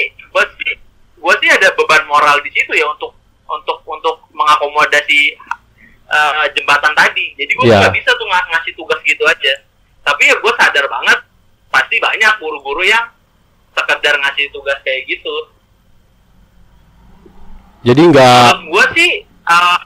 gua 1.29 1.37
sih 1.37 1.45
ada 1.47 1.69
beban 1.71 2.01
moral 2.03 2.41
di 2.41 2.49
situ 2.49 2.73
ya 2.73 2.89
untuk 2.89 3.13
untuk 3.45 3.77
untuk 3.85 4.17
mengakomodasi 4.31 5.37
eh, 6.07 6.45
jembatan 6.51 6.89
tadi 6.91 7.37
jadi 7.37 7.51
gua 7.53 7.65
Iya. 7.67 7.77
nggak 7.79 7.93
bisa 7.93 8.09
tuh 8.11 8.25
ng- 8.25 8.49
ngasih 8.49 8.73
tugas 8.73 8.97
gitu 9.03 9.21
aja 9.23 9.53
tapi 10.01 10.25
ya 10.25 10.33
gua 10.41 10.49
sadar 10.55 10.89
banget 10.89 11.19
pasti 11.69 11.95
banyak 11.97 12.33
guru-guru 12.35 12.81
yang 12.81 13.05
sekedar 13.71 14.17
ngasih 14.17 14.49
tugas 14.49 14.81
kayak 14.81 15.05
gitu 15.05 15.35
Jadi 17.79 18.01
nggak 18.09 18.43
Menurut 18.57 18.65
gua 18.67 18.83
sih 18.91 19.11
uh, 19.45 19.77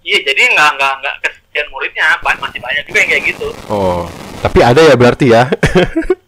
iya 0.00 0.18
jadi 0.22 0.42
nggak 0.48 0.70
nggak 0.78 0.92
nggak 0.96 1.14
kesian 1.20 1.66
muridnya 1.68 2.06
masih 2.22 2.56
banyak 2.56 2.82
juga 2.86 2.98
yang 2.98 3.10
kayak 3.10 3.24
gitu 3.26 3.48
Oh, 3.66 4.06
tapi 4.40 4.62
ada 4.62 4.80
ya 4.80 4.94
berarti 4.94 5.26
ya. 5.28 5.50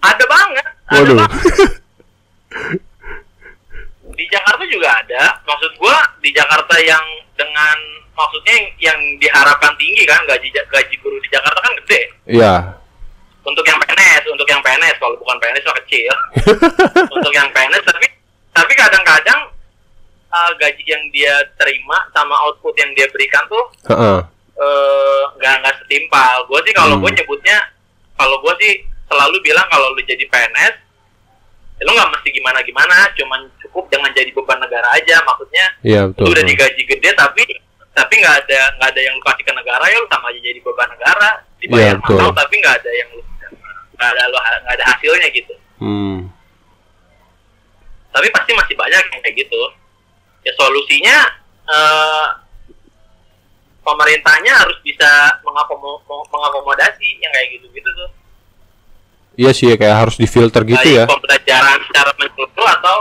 ada 0.00 0.24
banget 0.26 0.66
ada 0.86 0.98
Waduh. 0.98 1.16
banget 1.18 1.40
di 4.10 4.24
Jakarta 4.26 4.62
juga 4.66 4.88
ada 4.90 5.22
maksud 5.42 5.72
gua 5.76 5.96
di 6.18 6.30
Jakarta 6.30 6.76
yang 6.78 7.04
dengan 7.34 7.76
maksudnya 8.12 8.52
yang, 8.52 8.66
yang 8.82 8.98
diharapkan 9.16 9.72
tinggi 9.76 10.04
kan 10.04 10.20
gaji 10.26 10.48
gaji 10.50 10.94
guru 10.98 11.16
di 11.18 11.28
Jakarta 11.30 11.58
kan 11.58 11.72
gede 11.80 12.00
Iya. 12.26 12.54
untuk 13.42 13.64
yang 13.64 13.78
PNS 13.78 14.22
untuk 14.28 14.44
yang 14.44 14.60
PNS 14.60 14.96
kalau 14.98 15.16
bukan 15.16 15.36
PNS 15.38 15.64
mah 15.64 15.76
kecil 15.80 16.12
untuk 17.16 17.32
yang 17.32 17.48
PNS 17.48 17.80
tapi 17.82 18.06
tapi 18.50 18.72
kadang-kadang 18.74 19.40
uh, 20.28 20.52
gaji 20.54 20.84
yang 20.84 21.00
dia 21.08 21.32
terima 21.56 21.96
sama 22.10 22.34
output 22.44 22.76
yang 22.76 22.92
dia 22.92 23.08
berikan 23.08 23.40
tuh 23.46 23.64
Heeh. 23.88 24.18
eh, 24.60 25.22
nggak 25.34 25.54
nggak 25.56 25.74
setimpal. 25.80 26.44
Gue 26.44 26.60
sih 26.60 26.74
kalau 26.76 26.92
Hmm. 26.92 27.02
gue 27.02 27.16
nyebutnya, 27.16 27.56
kalau 28.14 28.36
gue 28.38 28.52
sih 28.60 28.72
selalu 29.10 29.36
bilang 29.42 29.66
kalau 29.66 29.90
lu 29.90 30.00
jadi 30.06 30.22
PNS, 30.22 30.74
ya 31.76 31.82
lu 31.82 31.92
nggak 31.98 32.10
mesti 32.14 32.28
gimana 32.30 32.62
gimana, 32.62 32.96
cuman 33.18 33.40
cukup 33.66 33.90
jangan 33.90 34.14
jadi 34.14 34.30
beban 34.30 34.62
negara 34.62 34.86
aja. 34.94 35.18
Maksudnya 35.26 35.66
lu 36.06 36.14
betul. 36.14 36.30
udah 36.30 36.44
digaji 36.46 36.82
gede 36.86 37.10
tapi 37.18 37.42
tapi 37.90 38.22
nggak 38.22 38.36
ada 38.46 38.60
nggak 38.78 38.90
ada 38.94 39.00
yang 39.02 39.14
lu 39.18 39.22
kasih 39.26 39.44
ke 39.44 39.52
negara 39.52 39.84
ya 39.90 39.98
lu 39.98 40.06
sama 40.06 40.30
aja 40.30 40.40
jadi 40.40 40.60
beban 40.62 40.88
negara 40.94 41.30
dibayar 41.58 41.96
betul. 41.98 42.16
mahal 42.16 42.30
tapi 42.32 42.54
nggak 42.62 42.76
ada 42.80 42.90
yang 42.94 43.08
lu 43.18 43.22
nggak 43.98 44.10
ada 44.14 44.22
lu 44.30 44.36
nggak 44.38 44.74
ada 44.78 44.84
hasilnya 44.94 45.28
gitu. 45.34 45.54
Hmm. 45.82 46.30
tapi 48.14 48.28
pasti 48.30 48.52
masih 48.54 48.74
banyak 48.78 49.02
yang 49.10 49.20
kayak 49.26 49.36
gitu 49.42 49.60
ya 50.46 50.52
solusinya 50.54 51.16
eh, 51.66 52.26
pemerintahnya 53.82 54.52
harus 54.54 54.78
bisa 54.86 55.40
mengakomo- 55.42 56.00
mengakomodasi 56.06 57.08
yang 57.20 57.32
kayak 57.34 57.58
gitu 57.58 57.66
gitu 57.74 57.88
tuh 57.90 58.10
Iya 59.40 59.56
sih 59.56 59.72
kayak 59.72 59.96
harus 60.04 60.20
difilter 60.20 60.60
gitu 60.68 60.76
Baik 60.84 61.00
ya. 61.00 61.04
pembelajaran 61.08 61.78
secara 61.88 62.12
menyeluruh 62.20 62.68
atau 62.76 62.96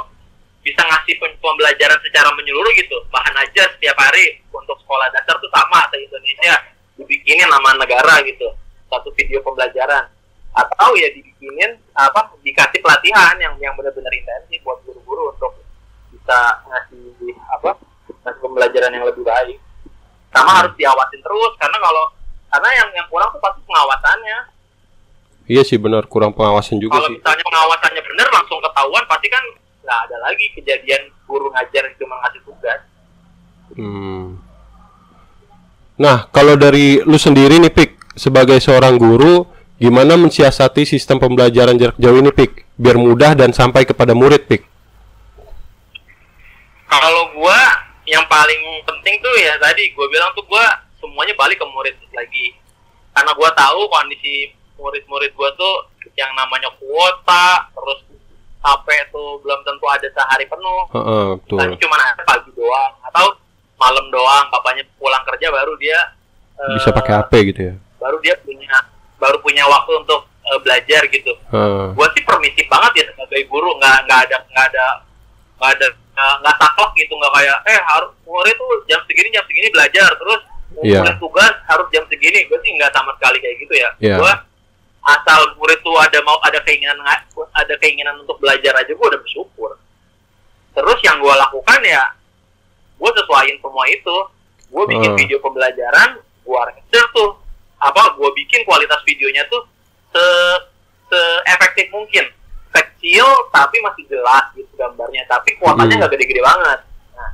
bisa 0.63 0.81
ngasih 0.87 1.19
pem- 1.19 1.35
pembelajaran 1.43 1.99
secara 1.99 2.31
menyeluruh 2.31 2.71
gitu? 2.79 2.95
Bahan 3.11 3.35
aja 3.43 3.67
setiap 3.75 3.99
hari 3.99 4.39
untuk 4.47 4.79
sekolah 4.79 5.11
dasar 5.11 5.35
tuh 5.35 5.51
sama 5.51 5.83
atau 5.83 5.99
Indonesia. 5.99 6.55
Dibikinin 6.95 7.43
nama 7.43 7.75
negara 7.75 8.23
gitu 8.23 8.47
satu 8.87 9.11
video 9.19 9.43
pembelajaran. 9.43 10.07
Atau 10.55 10.95
ya 10.95 11.11
dibikinin 11.11 11.75
apa 11.91 12.31
dikasih 12.39 12.79
pelatihan 12.79 13.35
yang 13.35 13.59
yang 13.59 13.75
benar-benar 13.75 14.11
intensif 14.15 14.63
buat 14.63 14.79
guru-guru 14.87 15.35
untuk 15.35 15.59
bisa 16.15 16.39
ngasih 16.71 17.35
apa 17.51 17.75
ngasih 18.23 18.39
pembelajaran 18.39 18.95
yang 18.95 19.03
lebih 19.03 19.27
baik. 19.27 19.59
Sama 20.31 20.63
harus 20.63 20.71
diawasin 20.79 21.19
terus 21.19 21.51
karena 21.59 21.77
kalau 21.83 22.15
karena 22.47 22.69
yang 22.79 22.89
yang 22.95 23.07
kurang 23.11 23.27
tuh 23.35 23.43
pasti 23.43 23.59
pengawasannya 23.67 24.55
Iya 25.49 25.65
sih 25.65 25.81
benar 25.81 26.05
kurang 26.05 26.29
pengawasan 26.31 26.77
juga 26.77 27.01
kalau 27.01 27.09
sih. 27.09 27.17
misalnya 27.17 27.41
pengawasannya 27.41 28.03
benar 28.05 28.27
langsung 28.29 28.61
ketahuan 28.61 29.03
pasti 29.09 29.27
kan 29.27 29.43
nggak 29.81 29.99
ada 30.05 30.17
lagi 30.21 30.45
kejadian 30.53 31.01
guru 31.25 31.49
ngajar 31.49 31.81
yang 31.83 31.95
cuma 31.97 32.15
ngasih 32.21 32.41
tugas 32.45 32.79
Hmm. 33.69 34.41
Nah, 35.95 36.25
kalau 36.31 36.55
dari 36.55 36.99
lu 37.05 37.15
sendiri 37.15 37.59
nih 37.59 37.69
Pik, 37.69 38.17
sebagai 38.17 38.57
seorang 38.57 38.97
guru, 38.97 39.45
gimana 39.77 40.17
mensiasati 40.17 40.83
sistem 40.83 41.21
pembelajaran 41.21 41.77
jarak 41.77 41.95
jauh 41.95 42.17
ini 42.17 42.33
Pik, 42.33 42.65
biar 42.75 42.97
mudah 42.97 43.37
dan 43.37 43.53
sampai 43.53 43.85
kepada 43.85 44.17
murid 44.17 44.45
Pik? 44.45 44.63
kalau 46.89 47.29
gua 47.37 47.59
yang 48.03 48.25
paling 48.25 48.57
penting 48.83 49.15
tuh 49.21 49.33
ya 49.37 49.53
tadi 49.61 49.93
gua 49.93 50.09
bilang 50.09 50.33
tuh 50.33 50.41
gua 50.49 50.65
semuanya 50.97 51.37
balik 51.37 51.61
ke 51.61 51.67
murid 51.69 51.93
lagi 52.11 52.57
karena 53.13 53.31
gua 53.37 53.49
tahu 53.53 53.85
kondisi 53.87 54.49
murid-murid 54.79 55.31
gua 55.33 55.51
tuh 55.53 55.75
yang 56.15 56.31
namanya 56.33 56.71
kuota 56.73 57.45
terus 57.69 57.99
HP 58.59 58.87
tuh 59.09 59.39
belum 59.39 59.59
tentu 59.61 59.85
ada 59.85 60.07
sehari 60.09 60.43
penuh 60.45 60.81
Heeh, 60.89 61.25
betul. 61.37 61.57
Tadi 61.57 61.75
cuma 61.77 61.95
ada 61.97 62.23
pagi 62.23 62.51
doang 62.51 62.91
atau 63.03 63.25
malam 63.75 64.05
doang 64.09 64.45
bapaknya 64.49 64.83
pulang 64.95 65.23
kerja 65.25 65.47
baru 65.49 65.73
dia 65.75 65.99
eh, 66.57 66.75
Bisa 66.75 66.91
pakai 66.91 67.13
HP 67.17 67.31
gitu 67.47 67.61
ya. 67.65 67.75
baru 67.95 68.17
dia 68.19 68.35
punya 68.37 68.75
baru 69.15 69.39
punya 69.39 69.63
waktu 69.63 69.91
untuk 69.97 70.21
eh, 70.43 70.59
belajar 70.59 71.01
gitu 71.05 71.31
Heeh. 71.49 71.87
gue 71.93 72.07
sih 72.11 72.23
permisif 72.23 72.65
banget 72.65 72.91
ya 72.95 73.05
sebagai 73.09 73.43
guru 73.45 73.75
nggak 73.75 73.97
nggak 74.05 74.19
ada 74.25 74.37
nggak 74.45 74.65
ada 74.67 74.85
nggak 75.55 75.71
ada 75.73 75.87
nggak 76.37 76.55
saklek 76.57 76.91
gitu 76.97 77.13
nggak 77.15 77.31
kayak 77.33 77.57
eh 77.65 77.79
harus 77.81 78.11
murid 78.21 78.55
tuh 78.55 78.71
jam 78.85 78.99
segini 79.07 79.31
jam 79.31 79.43
segini 79.45 79.67
belajar 79.69 80.09
terus 80.13 80.41
mulai 80.69 81.15
tugas 81.15 81.53
harus 81.65 81.87
jam 81.89 82.03
segini 82.05 82.43
gue 82.43 82.59
sih 82.59 82.71
nggak 82.75 82.91
sama 82.91 83.15
sekali 83.15 83.39
kayak 83.39 83.55
gitu 83.57 83.73
ya 83.73 83.89
Iya. 83.99 84.15
gue 84.19 84.33
asal 85.09 85.57
murid 85.57 85.79
tuh 85.81 85.95
ada 85.97 86.19
mau 86.21 86.37
ada 86.41 86.59
keinginan 86.61 86.97
ada 87.53 87.73
keinginan 87.77 88.19
untuk 88.21 88.37
belajar 88.37 88.73
aja 88.77 88.91
gue 88.91 89.07
udah 89.07 89.19
bersyukur. 89.19 89.71
Terus 90.71 90.99
yang 91.01 91.17
gue 91.17 91.33
lakukan 91.33 91.79
ya 91.81 92.03
gue 92.99 93.11
sesuaiin 93.15 93.57
semua 93.57 93.85
itu. 93.87 94.17
Gue 94.69 94.85
bikin 94.85 95.11
Hmm. 95.13 95.19
video 95.19 95.37
pembelajaran 95.41 96.21
gue 96.21 96.59
render 96.61 97.05
tuh. 97.11 97.41
Apa 97.79 98.13
gue 98.13 98.29
bikin 98.37 98.61
kualitas 98.63 99.01
videonya 99.01 99.41
tuh 99.49 99.65
se 100.13 100.25
se 101.09 101.19
efektif 101.49 101.89
mungkin. 101.89 102.25
Kecil 102.69 103.25
tapi 103.49 103.81
masih 103.81 104.05
jelas 104.05 104.45
gitu 104.53 104.69
gambarnya. 104.77 105.25
Tapi 105.25 105.57
kuotanya 105.57 105.89
Hmm. 105.97 105.99
nggak 106.05 106.11
gede-gede 106.13 106.41
banget. 106.43 106.79
Nah 107.17 107.29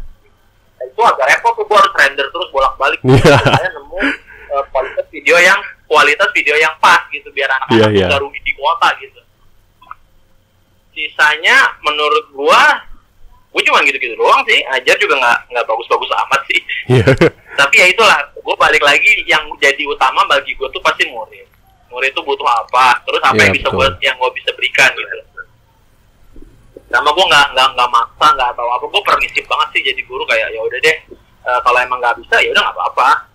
itu 0.86 1.02
agak 1.04 1.28
repot 1.28 1.54
tuh 1.56 1.66
gue 1.68 1.78
harus 1.78 1.94
render 1.98 2.28
terus 2.32 2.50
bolak-balik. 2.50 3.00
Iya. 3.04 3.36
saya 3.44 3.70
nemu 3.76 4.00
eh, 4.46 4.64
kualitas 4.72 5.06
video 5.12 5.36
yang 5.36 5.60
kualitas 5.96 6.28
video 6.36 6.60
yang 6.60 6.76
pas 6.84 7.08
gitu 7.08 7.32
biar 7.32 7.48
anak-anak 7.48 7.96
iya. 7.96 8.12
nggak 8.12 8.20
rugi 8.20 8.40
di 8.44 8.52
kuota 8.52 8.92
gitu. 9.00 9.16
Sisanya 10.92 11.72
menurut 11.80 12.28
gua 12.36 12.84
gua 13.56 13.62
cuma 13.64 13.80
gitu-gitu 13.88 14.20
doang 14.20 14.44
sih. 14.44 14.60
Ajar 14.76 15.00
juga 15.00 15.16
nggak 15.16 15.56
nggak 15.56 15.64
bagus-bagus 15.64 16.12
amat 16.28 16.42
sih. 16.52 16.60
Iya. 16.92 17.08
tapi 17.60 17.80
ya 17.80 17.88
itulah 17.88 18.20
gue 18.36 18.56
balik 18.60 18.84
lagi 18.84 19.24
yang 19.24 19.48
jadi 19.64 19.80
utama 19.88 20.28
bagi 20.28 20.52
gue 20.60 20.68
tuh 20.76 20.84
pasti 20.84 21.08
murid. 21.08 21.48
Murid 21.88 22.12
itu 22.12 22.20
butuh 22.20 22.44
apa 22.44 23.00
terus 23.08 23.24
apa 23.24 23.40
Iya, 23.40 23.48
yang 23.48 23.56
bisa 23.56 23.68
gue 23.72 23.88
yang 24.04 24.16
gue 24.20 24.32
bisa 24.36 24.52
berikan 24.60 24.92
gitu. 24.92 25.16
Sama 26.92 27.08
gue 27.16 27.26
nggak 27.32 27.48
nggak 27.56 27.68
nggak 27.80 27.90
maksa 27.96 28.28
nggak 28.36 28.52
tahu 28.60 28.68
apa. 28.68 28.86
Gue 28.92 29.02
permisif 29.08 29.48
banget 29.48 29.68
sih 29.72 29.82
jadi 29.88 30.02
guru 30.04 30.28
kayak 30.28 30.52
ya 30.52 30.60
udah 30.60 30.80
deh 30.84 30.98
eh, 31.48 31.60
kalau 31.64 31.80
emang 31.80 32.04
nggak 32.04 32.20
bisa 32.20 32.36
ya 32.44 32.52
udah 32.52 32.62
nggak 32.68 32.76
apa-apa 32.76 33.35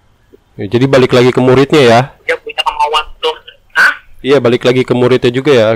Ya, 0.60 0.68
jadi 0.68 0.84
balik 0.84 1.16
lagi 1.16 1.32
ke 1.32 1.40
muridnya 1.40 1.80
ya. 1.80 2.00
dia 2.28 2.36
punya 2.36 2.60
kemauan 2.60 3.04
untuk 3.16 3.32
Hah? 3.72 3.92
Iya, 4.20 4.36
balik 4.44 4.60
lagi 4.68 4.84
ke 4.84 4.92
muridnya 4.92 5.32
juga 5.32 5.56
ya. 5.56 5.68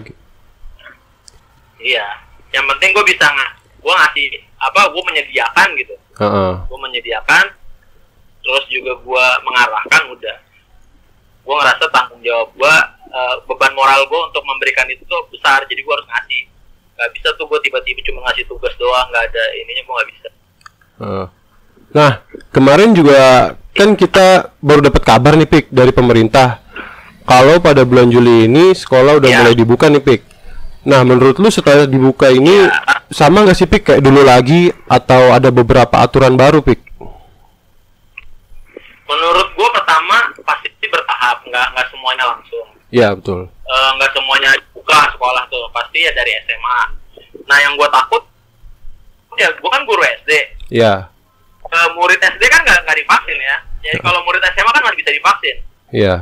iya 1.80 2.04
yang 2.52 2.64
penting 2.70 2.92
gue 2.92 3.04
bisa 3.08 3.24
nggak 3.28 3.50
gue 3.80 3.92
ngasih 3.92 4.26
apa 4.56 4.80
gue 4.88 5.02
menyediakan 5.04 5.68
gitu 5.76 5.94
Heeh. 6.16 6.52
gue 6.64 6.78
menyediakan 6.80 7.44
terus 8.40 8.64
juga 8.72 8.92
gue 8.96 9.26
mengarahkan 9.44 10.02
udah 10.12 10.36
gue 11.44 11.54
ngerasa 11.60 11.84
tanggung 11.92 12.20
jawab 12.24 12.48
gue 12.56 12.74
eh, 13.12 13.34
beban 13.44 13.72
moral 13.76 14.04
gue 14.08 14.20
untuk 14.32 14.40
memberikan 14.48 14.88
itu 14.88 15.04
tuh 15.04 15.28
besar 15.28 15.60
jadi 15.68 15.80
gue 15.80 15.92
harus 15.92 16.08
ngasih 16.08 16.40
nggak 16.94 17.10
bisa 17.20 17.28
tuh 17.36 17.44
gue 17.52 17.58
tiba-tiba 17.68 18.00
cuma 18.08 18.24
ngasih 18.30 18.48
tugas 18.48 18.72
doang 18.80 19.08
nggak 19.12 19.24
ada 19.28 19.44
ininya 19.60 19.82
gue 19.84 19.94
nggak 19.96 20.10
bisa 20.12 20.28
Heeh. 20.94 21.26
Nah, 21.94 22.12
kemarin 22.54 22.90
juga 22.94 23.54
kan 23.74 23.92
kita 23.92 24.26
baru 24.58 24.80
dapat 24.82 25.02
kabar 25.02 25.34
nih 25.34 25.46
Pik 25.46 25.66
dari 25.68 25.90
pemerintah. 25.90 26.62
Kalau 27.22 27.58
pada 27.58 27.82
bulan 27.82 28.06
Juli 28.06 28.44
ini 28.44 28.70
sekolah 28.70 29.18
udah 29.18 29.26
Ya. 29.26 29.38
mulai 29.40 29.52
dibuka 29.52 29.86
nih 29.86 29.98
Pik. 29.98 30.22
Nah, 30.84 31.00
menurut 31.00 31.34
lu 31.34 31.48
setelah 31.48 31.84
dibuka 31.84 32.28
ini 32.28 32.52
Ya. 32.62 32.70
sama 33.08 33.42
nggak 33.42 33.56
sih 33.56 33.64
Pik 33.64 33.82
kayak 33.84 34.00
dulu 34.00 34.20
lagi 34.20 34.68
atau 34.84 35.32
ada 35.32 35.48
beberapa 35.48 35.96
aturan 35.96 36.34
baru 36.34 36.60
Pik? 36.60 36.80
menurut 39.04 39.52
gue 39.52 39.68
pertama 39.70 40.16
pasti 40.42 40.66
bertahap 40.82 41.44
nggak 41.44 41.66
nggak 41.70 41.86
semuanya 41.86 42.24
langsung 42.26 42.66
Iya, 42.88 43.12
betul. 43.12 43.46
Eh, 43.46 43.90
nggak 43.94 44.10
semuanya 44.10 44.50
buka 44.72 44.96
sekolah 45.08 45.44
tuh 45.46 45.60
pasti 45.70 45.98
ya 45.98 46.10
dari 46.10 46.32
SMA 46.40 46.78
nah 47.44 47.58
yang 47.58 47.76
gue 47.76 47.84
takut 47.86 48.24
ya 49.34 49.52
gue 49.52 49.70
kan 49.70 49.82
guru 49.84 50.00
SD 50.00 50.30
Iya. 50.72 51.12
Eh, 51.74 51.88
murid 51.92 52.20
SD 52.20 52.42
kan 52.46 52.62
nggak 52.62 52.78
nggak 52.82 52.96
divaksin 52.96 53.34
ya 53.36 53.56
jadi 53.82 53.98
kalau 53.98 54.22
murid 54.22 54.42
SMA 54.46 54.70
kan 54.70 54.82
masih 54.82 54.98
bisa 55.00 55.10
divaksin 55.10 55.56
Iya. 55.90 56.14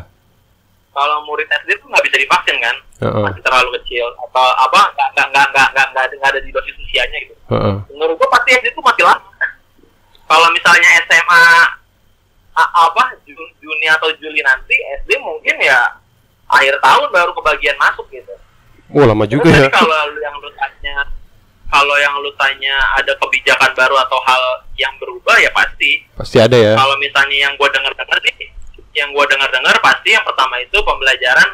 kalau 0.91 1.25
murid 1.25 1.45
SD 1.47 1.77
tuh 1.77 1.89
nggak 1.89 2.05
bisa 2.05 2.17
divaksin 2.17 2.57
kan 2.59 2.77
Heeh. 2.99 3.23
masih 3.23 3.43
terlalu 3.43 3.69
kecil 3.77 4.07
atau 4.19 4.47
apa 4.59 4.81
nggak 4.91 5.09
nggak 5.13 5.27
nggak 5.29 5.47
nggak 5.53 5.69
nggak 5.89 6.03
ada, 6.03 6.15
nggak 6.15 6.31
ada 6.31 6.41
di 6.41 6.51
dosis 6.51 6.73
usianya 6.79 7.19
gitu 7.21 7.35
Heeh. 7.49 7.75
menurut 7.91 8.17
gue 8.17 8.29
pasti 8.31 8.49
SD 8.55 8.67
itu 8.71 8.81
masih 8.81 9.05
lama 9.05 9.29
kalau 10.25 10.49
misalnya 10.51 10.89
SMA 11.05 11.45
apa 12.55 13.03
Jun- 13.25 13.53
Juni 13.59 13.87
atau 13.87 14.09
Juli 14.15 14.41
nanti 14.41 14.73
SD 14.99 15.17
mungkin 15.19 15.57
ya 15.59 15.81
akhir 16.49 16.77
tahun 16.79 17.09
baru 17.11 17.33
kebagian 17.35 17.77
masuk 17.77 18.09
gitu 18.09 18.33
Oh, 18.93 19.05
lama 19.05 19.25
juga 19.25 19.49
Terus 19.49 19.57
ya. 19.59 19.71
kalau 19.71 19.89
yang 20.19 20.37
lu 20.37 20.53
tanya 20.53 21.01
kalau 21.73 21.97
yang 21.97 22.13
lu 22.19 22.29
tanya 22.35 22.77
ada 22.95 23.17
kebijakan 23.17 23.73
baru 23.73 23.97
atau 23.99 24.21
hal 24.21 24.43
yang 24.75 24.93
berubah 24.97 25.35
ya 25.37 25.49
pasti 25.51 26.05
Pasti 26.13 26.37
ada 26.37 26.53
ya. 26.55 26.73
kalau 26.75 26.95
misalnya 26.97 27.39
yang 27.41 27.55
gue 27.55 27.69
dengar 27.71 27.93
dengar 27.93 28.19
nih 28.21 28.49
yang 28.93 29.09
gue 29.09 29.25
dengar 29.27 29.49
dengar 29.49 29.73
pasti 29.81 30.13
yang 30.13 30.21
pertama 30.23 30.61
itu 30.61 30.77
pembelajaran 30.79 31.49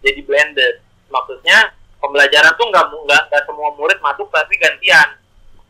jadi 0.00 0.20
blended 0.22 0.74
maksudnya 1.06 1.68
pembelajaran 1.98 2.52
tuh 2.54 2.66
nggak 2.66 2.84
nggak 2.88 3.22
nggak 3.28 3.42
semua 3.44 3.68
murid 3.74 3.98
masuk 3.98 4.26
tapi 4.28 4.56
gantian 4.56 5.08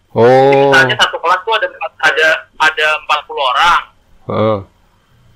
Jadi 0.08 0.16
Oh. 0.16 0.64
misalnya 0.64 0.96
satu 0.96 1.18
kelas 1.18 1.40
tuh 1.42 1.52
ada 1.52 1.66
empat- 1.68 2.00
ada 2.02 2.28
ada 2.56 2.86
40 3.02 3.42
orang 3.44 3.82
Heeh. 4.26 4.58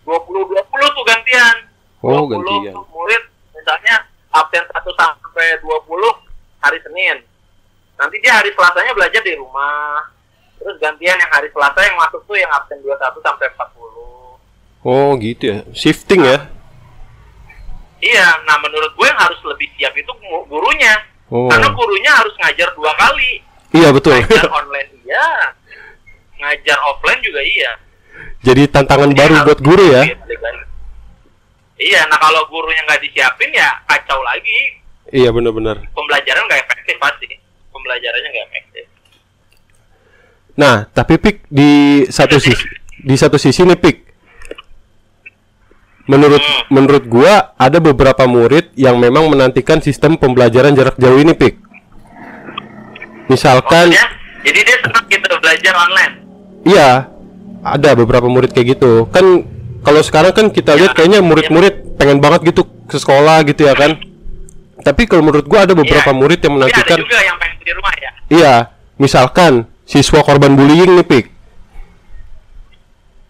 20 0.03 0.49
20 0.49 0.57
tuh 0.89 1.05
gantian 1.05 1.57
Oh, 2.01 2.25
20 2.25 2.33
gantian. 2.33 2.75
murid 2.89 3.23
misalnya 3.53 3.95
absen 4.31 4.65
1 4.65 4.73
sampai 4.93 5.61
20 5.61 6.09
hari 6.59 6.79
Senin 6.81 7.21
nanti 8.03 8.19
dia 8.19 8.35
hari 8.35 8.51
Selasanya 8.51 8.91
belajar 8.93 9.23
di 9.23 9.39
rumah 9.39 10.03
terus 10.59 10.75
gantian 10.79 11.15
yang 11.15 11.31
hari 11.31 11.47
Selasa 11.51 11.79
yang 11.81 11.95
masuk 11.95 12.19
tuh 12.23 12.35
yang 12.35 12.51
absen 12.51 12.83
21 12.83 12.99
sampai 13.21 13.47
40 13.49 14.83
Oh, 14.83 15.15
gitu 15.15 15.43
ya. 15.47 15.59
Shifting 15.71 16.27
ya. 16.27 16.43
Iya, 18.03 18.27
nah 18.43 18.59
menurut 18.59 18.91
gue 18.99 19.07
yang 19.07 19.15
harus 19.15 19.39
lebih 19.47 19.71
siap 19.79 19.95
itu 19.95 20.11
gu- 20.11 20.47
gurunya. 20.51 20.91
Oh. 21.31 21.47
Karena 21.47 21.71
gurunya 21.71 22.11
harus 22.11 22.35
ngajar 22.35 22.67
dua 22.75 22.91
kali. 22.99 23.39
Iya, 23.71 23.95
betul. 23.95 24.19
Ngajar 24.19 24.51
online 24.59 24.91
iya, 25.07 25.27
ngajar 26.35 26.79
offline 26.83 27.23
juga 27.23 27.41
iya. 27.47 27.71
Jadi 28.43 28.67
tantangan 28.67 29.15
Dia 29.15 29.23
baru 29.23 29.35
buat 29.47 29.61
guru 29.63 29.85
ya. 29.87 30.03
Iya, 31.79 32.01
nah 32.11 32.19
kalau 32.19 32.43
gurunya 32.51 32.83
nggak 32.83 33.07
disiapin 33.07 33.55
ya 33.55 33.71
kacau 33.87 34.19
lagi. 34.27 34.83
Iya, 35.15 35.31
benar-benar. 35.31 35.79
Pembelajaran 35.95 36.43
nggak 36.51 36.63
efektif 36.67 36.99
pasti. 36.99 37.27
Pembelajarannya 37.83 38.29
nggak 38.31 38.47
efektif. 38.47 38.85
Nah, 40.55 40.87
tapi 40.87 41.19
Pik 41.19 41.37
di 41.51 41.73
satu 42.07 42.39
sisi 42.39 42.63
di 43.03 43.15
satu 43.19 43.35
sisi 43.35 43.67
nih 43.67 43.75
Pik. 43.75 43.97
Menurut 46.05 46.39
Hmm. 46.39 46.63
menurut 46.71 47.05
gua 47.07 47.55
ada 47.55 47.79
beberapa 47.79 48.23
murid 48.25 48.71
yang 48.75 48.99
memang 48.99 49.27
menantikan 49.27 49.79
sistem 49.79 50.15
pembelajaran 50.15 50.75
jarak 50.75 50.95
jauh 50.95 51.19
ini 51.19 51.35
Pik. 51.35 51.59
Misalkan 53.27 53.91
Maksudnya, 53.91 54.07
jadi 54.43 54.61
dia 54.63 54.77
senang 54.79 55.05
gitu 55.09 55.27
belajar 55.39 55.75
online. 55.75 56.15
iya, 56.63 56.91
ada 57.63 57.91
beberapa 57.95 58.27
murid 58.27 58.51
kayak 58.51 58.79
gitu. 58.79 59.07
Kan 59.09 59.47
kalau 59.81 60.03
sekarang 60.03 60.31
kan 60.31 60.47
kita 60.51 60.75
lihat 60.75 60.93
Ya, 60.93 60.97
kayaknya 60.97 61.21
murid-murid 61.23 61.99
pengen 61.99 62.19
banget 62.19 62.51
gitu 62.51 62.63
ke 62.87 62.99
sekolah 62.99 63.43
gitu 63.43 63.67
ya 63.67 63.75
kan. 63.75 63.99
Tapi 64.83 65.03
kalau 65.07 65.23
menurut 65.23 65.47
gua 65.47 65.63
ada 65.63 65.73
beberapa 65.73 66.11
Iya. 66.11 66.17
murid 66.17 66.39
yang 66.39 66.53
ada 66.53 66.67
menantikan 66.67 66.99
juga 66.99 67.19
yang 67.19 67.37
pengen 67.39 67.59
di 67.59 67.73
rumah 67.73 67.95
ya. 67.95 68.11
Iya, 68.29 68.55
misalkan 68.97 69.53
siswa 69.85 70.21
korban 70.21 70.53
bullying 70.53 70.99
nih, 70.99 71.07
Pik. 71.07 71.27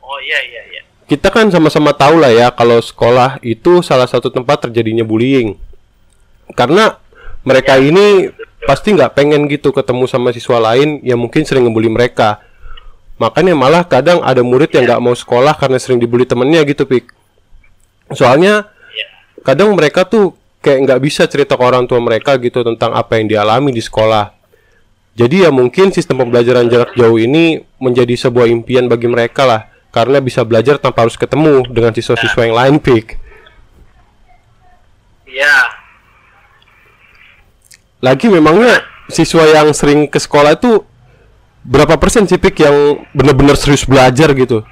Oh 0.00 0.18
iya 0.18 0.38
iya 0.42 0.62
iya. 0.70 0.82
Kita 1.04 1.28
kan 1.28 1.48
sama-sama 1.48 1.92
tahu 1.92 2.16
lah 2.16 2.32
ya 2.32 2.48
kalau 2.50 2.80
sekolah 2.80 3.36
itu 3.40 3.84
salah 3.84 4.08
satu 4.08 4.32
tempat 4.32 4.68
terjadinya 4.68 5.04
bullying. 5.04 5.56
Karena 6.52 6.96
mereka 7.42 7.76
Ya, 7.76 7.84
ini 7.84 8.28
betul. 8.28 8.46
pasti 8.64 8.88
nggak 8.92 9.12
pengen 9.12 9.44
gitu 9.46 9.72
ketemu 9.72 10.04
sama 10.06 10.32
siswa 10.32 10.56
lain 10.62 11.00
yang 11.02 11.20
mungkin 11.20 11.44
sering 11.44 11.64
ngebully 11.64 11.88
mereka. 11.88 12.40
Makanya 13.20 13.52
malah 13.52 13.84
kadang 13.84 14.24
ada 14.24 14.40
murid 14.40 14.72
yang 14.72 14.84
Ya. 14.84 14.88
nggak 14.96 15.02
mau 15.04 15.12
sekolah 15.12 15.54
karena 15.54 15.76
sering 15.76 16.00
dibully 16.00 16.24
temennya 16.24 16.64
gitu, 16.64 16.88
Pik. 16.88 17.12
Soalnya 18.12 18.66
Iya. 18.88 19.06
kadang 19.42 19.72
mereka 19.76 20.04
tuh 20.04 20.32
kayak 20.62 20.78
nggak 20.86 21.00
bisa 21.02 21.26
cerita 21.26 21.58
ke 21.58 21.64
orang 21.66 21.84
tua 21.90 21.98
mereka 21.98 22.38
gitu 22.38 22.62
tentang 22.62 22.94
apa 22.94 23.18
yang 23.18 23.26
dialami 23.26 23.74
di 23.74 23.82
sekolah. 23.82 24.30
Jadi 25.12 25.44
ya 25.44 25.52
mungkin 25.52 25.92
sistem 25.92 26.24
pembelajaran 26.24 26.72
jarak 26.72 26.96
jauh 26.96 27.20
ini 27.20 27.60
menjadi 27.76 28.16
sebuah 28.16 28.48
impian 28.48 28.88
bagi 28.88 29.10
mereka 29.10 29.44
lah, 29.44 29.68
karena 29.92 30.24
bisa 30.24 30.40
belajar 30.40 30.80
tanpa 30.80 31.04
harus 31.04 31.20
ketemu 31.20 31.68
dengan 31.68 31.92
siswa-siswa 31.92 32.48
yang 32.48 32.56
lain, 32.56 32.74
pik. 32.80 33.20
Iya. 35.28 35.58
Lagi 38.00 38.26
memangnya 38.32 38.80
siswa 39.12 39.44
yang 39.44 39.76
sering 39.76 40.08
ke 40.08 40.16
sekolah 40.16 40.56
itu 40.56 40.80
berapa 41.62 42.00
persen 42.00 42.24
sih 42.24 42.40
pik 42.40 42.64
yang 42.64 43.04
benar-benar 43.12 43.54
serius 43.60 43.84
belajar 43.84 44.32
gitu? 44.32 44.64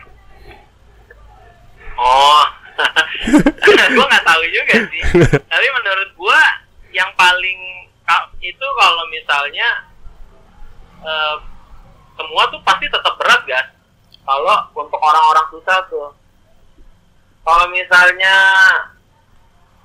Oh, 2.00 2.42
gue 3.94 4.04
nggak 4.06 4.26
tahu 4.26 4.42
juga 4.50 4.74
sih. 4.88 5.02
Tapi 5.46 5.66
menurut 5.76 6.10
gue 6.14 6.40
yang 6.90 7.10
paling 7.14 7.60
itu 8.42 8.66
kalau 8.80 9.04
misalnya 9.12 9.68
eh, 11.04 11.36
semua 12.18 12.42
tuh 12.50 12.60
pasti 12.66 12.86
tetap 12.90 13.14
berat 13.20 13.42
kan. 13.46 13.66
Kalau 14.20 14.56
untuk 14.76 15.00
orang-orang 15.00 15.46
susah 15.50 15.78
tuh. 15.88 16.10
Kalau 17.40 17.66
misalnya 17.72 18.34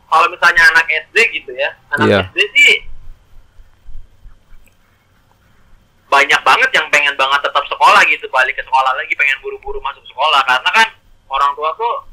kalau 0.06 0.28
misalnya 0.30 0.64
anak 0.70 0.86
SD 1.10 1.18
gitu 1.42 1.52
ya, 1.56 1.74
anak 1.96 2.08
Iya. 2.08 2.20
SD 2.30 2.40
sih 2.54 2.74
banyak 6.06 6.42
banget 6.48 6.70
yang 6.72 6.88
pengen 6.88 7.12
banget 7.20 7.44
tetap 7.44 7.66
sekolah 7.68 8.00
gitu 8.08 8.24
balik 8.32 8.56
ke 8.56 8.64
sekolah 8.64 8.92
lagi 8.96 9.12
pengen 9.20 9.36
buru-buru 9.44 9.84
masuk 9.84 10.00
sekolah 10.08 10.40
karena 10.48 10.70
kan 10.72 10.88
orang 11.28 11.52
tua 11.60 11.76
tuh 11.76 12.08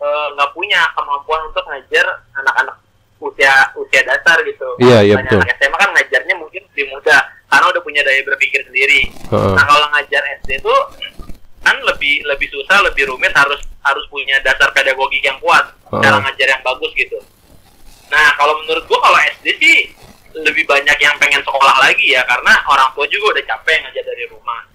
eh, 0.00 0.26
nggak 0.34 0.50
punya 0.56 0.80
kemampuan 0.96 1.40
untuk 1.46 1.64
ngajar 1.68 2.06
anak-anak 2.32 2.76
usia 3.20 3.52
usia 3.76 4.00
dasar 4.08 4.40
gitu. 4.42 4.68
Iya, 4.80 5.04
iya, 5.04 5.14
betul. 5.20 5.38
Anak 5.44 5.52
SMA 5.60 5.76
kan 5.76 5.90
ngajarnya 5.92 6.34
mungkin 6.40 6.62
lebih 6.72 6.86
mudah 6.88 7.20
karena 7.52 7.66
udah 7.68 7.82
punya 7.84 8.00
daya 8.00 8.22
berpikir 8.24 8.64
sendiri. 8.64 9.12
Heeh. 9.12 9.52
Nah 9.52 9.64
kalau 9.68 9.86
ngajar 9.92 10.22
SD 10.40 10.64
tuh 10.64 10.80
kan 11.60 11.76
lebih 11.84 12.24
lebih 12.24 12.48
susah, 12.48 12.80
lebih 12.80 13.12
rumit 13.12 13.36
harus 13.36 13.60
harus 13.84 14.04
punya 14.08 14.40
dasar 14.40 14.72
pedagogik 14.72 15.20
yang 15.20 15.36
kuat, 15.44 15.68
Heeh. 15.92 16.00
cara 16.00 16.16
ngajar 16.24 16.48
yang 16.48 16.62
bagus 16.64 16.90
gitu. 16.96 17.20
Nah 18.08 18.32
kalau 18.40 18.56
menurut 18.64 18.88
gua 18.88 18.98
kalau 19.04 19.18
SD 19.36 19.46
sih 19.60 19.76
lebih 20.30 20.64
banyak 20.64 20.96
yang 21.02 21.14
pengen 21.18 21.42
sekolah 21.42 21.76
lagi 21.82 22.14
ya 22.14 22.22
karena 22.24 22.54
orang 22.70 22.88
tua 22.94 23.04
juga 23.10 23.36
udah 23.36 23.44
capek 23.44 23.76
ngajar 23.84 24.04
dari 24.06 24.24
rumah. 24.32 24.69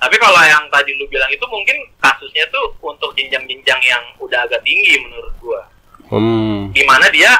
Tapi 0.00 0.16
kalau 0.16 0.40
yang 0.40 0.64
tadi 0.72 0.96
lu 0.96 1.04
bilang 1.06 1.28
itu 1.28 1.44
mungkin 1.44 1.76
kasusnya 2.00 2.48
tuh 2.48 2.72
untuk 2.80 3.12
jenjang-jenjang 3.12 3.80
yang 3.84 4.00
udah 4.16 4.40
agak 4.48 4.64
tinggi 4.64 4.96
menurut 5.04 5.34
gua. 5.38 5.62
Hmm. 6.08 6.72
Gimana 6.72 7.06
dia 7.12 7.30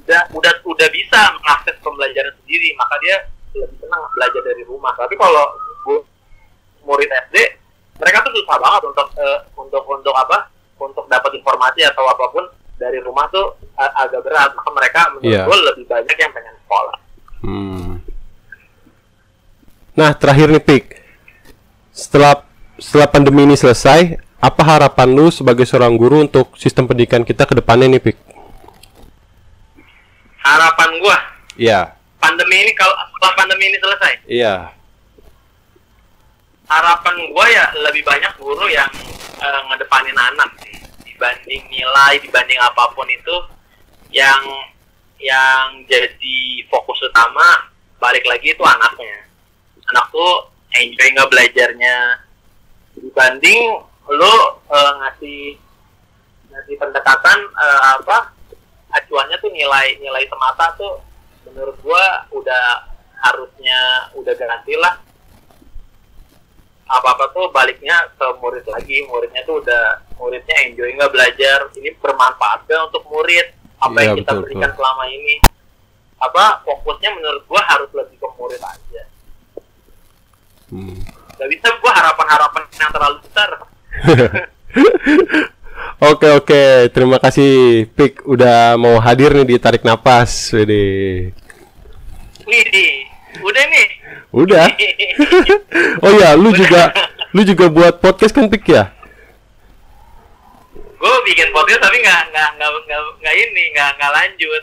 udah 0.00 0.22
udah 0.32 0.52
udah 0.64 0.88
bisa 0.88 1.20
mengakses 1.36 1.76
pembelajaran 1.84 2.32
sendiri, 2.42 2.72
maka 2.74 2.96
dia 3.04 3.16
lebih 3.52 3.76
senang 3.78 4.02
belajar 4.16 4.42
dari 4.42 4.62
rumah. 4.64 4.96
Tapi 4.96 5.14
kalau 5.14 5.44
gua 5.84 6.00
murid 6.88 7.10
SD, 7.28 7.36
mereka 8.00 8.24
tuh 8.24 8.32
susah 8.32 8.56
banget 8.56 8.82
untuk 8.88 9.06
eh, 9.20 9.38
untuk 9.54 9.84
untuk 9.84 10.16
apa? 10.16 10.48
untuk 10.76 11.08
dapat 11.08 11.32
informasi 11.32 11.88
atau 11.88 12.04
apa 12.04 12.28
pun 12.28 12.44
dari 12.76 13.00
rumah 13.00 13.24
tuh 13.32 13.56
agak 13.76 14.20
berat 14.20 14.52
maka 14.52 14.70
mereka 14.76 15.00
menurut 15.08 15.32
Iya. 15.32 15.42
gue 15.48 15.56
lebih 15.72 15.84
banyak 15.88 16.16
yang 16.20 16.32
pengen 16.36 16.56
sekolah 16.64 16.96
Hmm. 17.40 18.02
Nah, 19.94 20.10
terakhir 20.12 20.50
nih 20.50 20.60
Pik. 20.60 20.84
Setelah 21.96 22.44
setelah 22.76 23.08
pandemi 23.08 23.48
ini 23.48 23.56
selesai, 23.56 24.20
apa 24.36 24.62
harapan 24.62 25.08
lu 25.08 25.32
sebagai 25.32 25.64
seorang 25.64 25.96
guru 25.96 26.20
untuk 26.20 26.52
sistem 26.60 26.84
pendidikan 26.84 27.24
kita 27.24 27.48
ke 27.48 27.56
depannya 27.56 27.96
nih, 27.96 28.02
Pik? 28.04 28.16
harapan 30.46 30.90
gue 31.02 31.16
Iya. 31.58 31.90
pandemi 32.22 32.62
ini 32.62 32.70
kalau 32.78 32.94
setelah 33.10 33.34
pandemi 33.34 33.66
ini 33.66 33.78
selesai 33.82 34.12
Iya. 34.30 34.70
harapan 36.66 37.14
gue 37.18 37.46
ya 37.50 37.66
lebih 37.82 38.06
banyak 38.06 38.30
guru 38.38 38.70
yang 38.70 38.86
eh, 39.42 39.60
ngedepanin 39.66 40.14
anak 40.14 40.54
sih 40.62 40.78
dibanding 41.02 41.66
nilai 41.66 42.14
dibanding 42.22 42.62
apa 42.62 42.94
pun 42.94 43.10
itu 43.10 43.36
yang 44.14 44.38
yang 45.18 45.82
jadi 45.90 46.38
fokus 46.70 47.02
utama 47.02 47.66
balik 47.98 48.22
lagi 48.22 48.54
itu 48.54 48.62
anaknya 48.62 49.26
anak 49.90 50.06
tuh 50.14 50.46
enjoy 50.82 51.08
nggak 51.16 51.30
belajarnya. 51.32 51.96
Dibanding 52.96 53.60
lo 54.06 54.34
eh, 54.70 54.92
ngasih 55.02 55.42
ngasih 56.52 56.74
pendekatan 56.78 57.38
eh, 57.42 57.80
apa 58.00 58.32
acuannya 58.94 59.36
tuh 59.42 59.50
nilai 59.52 59.98
nilai 60.00 60.24
semata 60.30 60.72
tuh 60.78 61.02
menurut 61.48 61.76
gua 61.82 62.24
udah 62.32 62.88
harusnya 63.26 64.10
udah 64.14 64.34
ganti 64.36 64.74
lah. 64.78 64.94
Apa 66.86 67.18
apa 67.18 67.24
tuh 67.34 67.50
baliknya 67.50 67.98
ke 68.14 68.26
murid 68.38 68.62
lagi 68.70 69.02
muridnya 69.10 69.42
tuh 69.42 69.58
udah 69.58 70.06
muridnya 70.16 70.56
enjoy 70.70 70.88
nggak 70.94 71.12
belajar. 71.12 71.58
Ini 71.74 71.98
bermanfaat 71.98 72.64
gak 72.70 72.94
untuk 72.94 73.04
murid? 73.10 73.52
Apa 73.76 73.98
Iya, 74.00 74.04
yang 74.08 74.16
kita 74.22 74.32
betul, 74.32 74.42
berikan 74.46 74.70
betul. 74.70 74.78
selama 74.80 75.04
ini? 75.10 75.34
Apa 76.16 76.64
fokusnya 76.64 77.10
menurut 77.12 77.42
gua 77.44 77.60
harus 77.66 77.90
lebih 77.92 78.16
ke 78.16 78.28
murid 78.38 78.62
aja 78.62 79.02
Hmm. 80.66 80.98
gak 81.36 81.48
bisa 81.48 81.68
gua 81.78 81.92
harapan-harapan 81.94 82.62
yang 82.74 82.90
terlalu 82.90 83.16
besar 83.22 83.50
Oke 85.96 86.28
oke, 86.28 86.62
terima 86.92 87.16
kasih 87.16 87.86
Pik 87.88 88.28
udah 88.28 88.76
mau 88.76 89.00
hadir 89.00 89.32
nih 89.32 89.46
di 89.46 89.56
tarik 89.56 89.80
napas, 89.80 90.52
Wede. 90.52 91.32
Widih, 92.44 92.92
udah 93.40 93.64
nih 93.64 93.86
Udah. 94.28 94.66
oh 96.04 96.12
ya, 96.12 96.36
lu 96.36 96.52
juga 96.52 96.92
lu 97.32 97.40
juga 97.42 97.72
buat 97.72 97.96
podcast 97.96 98.36
kan 98.36 98.44
Pik 98.46 98.64
ya? 98.68 98.92
gue 100.96 101.16
bikin 101.24 101.48
podcast 101.50 101.80
tapi 101.80 101.96
nggak 101.96 102.22
nggak 102.28 102.50
nggak 102.56 102.70
nggak 102.82 103.00
nggak 103.16 103.34
ini 103.36 103.62
nggak 103.72 103.90
nggak 103.96 104.12
lanjut 104.12 104.62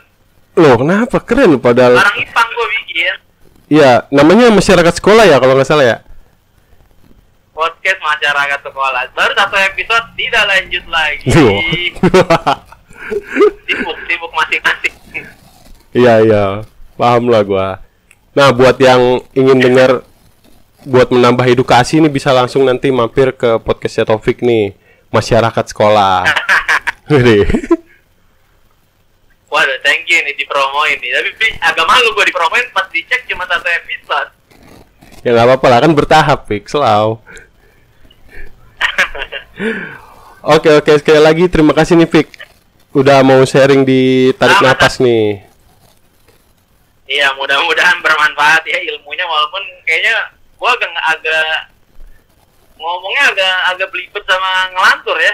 Loh, 0.53 0.73
kenapa? 0.77 1.17
Keren 1.19 1.57
padahal. 1.57 1.97
barang 1.97 2.17
ipang 2.19 2.49
gue 2.51 2.67
bikin 2.77 3.15
Iya, 3.71 4.05
namanya 4.11 4.51
masyarakat 4.51 4.99
sekolah 4.99 5.23
ya 5.23 5.39
kalau 5.39 5.55
nggak 5.55 5.69
salah 5.69 5.85
ya. 5.85 5.97
podcast 7.53 8.01
masyarakat 8.01 8.59
sekolah. 8.65 9.01
Baru 9.13 9.33
satu 9.37 9.55
episode 9.61 10.05
tidak 10.17 10.43
lanjut 10.49 10.83
lagi. 10.89 11.29
Sibuk 13.69 13.97
sibuk 14.09 14.31
masing-masing. 14.33 14.93
Iya 15.93 16.13
iya, 16.25 16.45
paham 16.97 17.29
lah 17.29 17.45
gua. 17.45 17.67
Nah 18.33 18.49
buat 18.49 18.81
yang 18.81 19.21
ingin 19.37 19.61
dengar, 19.61 20.01
buat 20.81 21.13
menambah 21.13 21.45
edukasi 21.45 22.01
nih 22.01 22.09
bisa 22.09 22.33
langsung 22.33 22.65
nanti 22.65 22.89
mampir 22.89 23.37
ke 23.37 23.61
podcastnya 23.61 24.09
Taufik 24.09 24.41
nih, 24.41 24.73
masyarakat 25.13 25.65
sekolah. 25.69 26.25
Waduh 29.53 29.77
thank 29.85 30.09
you 30.09 30.17
nih 30.17 30.33
dipromoin 30.33 30.97
nih. 30.97 31.13
Tapi 31.13 31.29
Pi, 31.37 31.47
agak 31.61 31.85
malu 31.85 32.09
gue 32.17 32.25
dipromoin 32.25 32.65
pas 32.73 32.89
dicek 32.89 33.29
cuma 33.29 33.45
satu 33.45 33.69
episode. 33.69 34.29
Ya 35.21 35.29
nggak 35.31 35.45
apa-apa 35.45 35.67
lah 35.69 35.79
kan 35.85 35.93
bertahap, 35.93 36.39
Pik, 36.49 36.65
selalu. 36.65 37.21
Oke 40.43 40.67
oke 40.75 40.91
sekali 40.99 41.23
lagi 41.23 41.47
terima 41.47 41.71
kasih 41.71 41.95
nih 41.95 42.09
Pik, 42.09 42.27
udah 42.91 43.23
mau 43.23 43.39
sharing 43.47 43.87
di 43.87 44.33
tarik 44.35 44.59
Sama, 44.59 44.75
napas 44.75 44.99
nih. 44.99 45.39
iya 47.03 47.31
mudah-mudahan 47.37 48.01
bermanfaat 48.01 48.63
ya 48.65 48.79
ilmunya 48.89 49.23
walaupun 49.23 49.61
kayaknya 49.85 50.33
gue 50.33 50.67
agak 50.67 50.89
agak 51.13 51.47
ngomongnya 52.75 53.23
agak 53.31 53.55
agak 53.71 53.87
belibet 53.93 54.23
sama 54.25 54.51
ngelantur 54.73 55.15
ya 55.15 55.33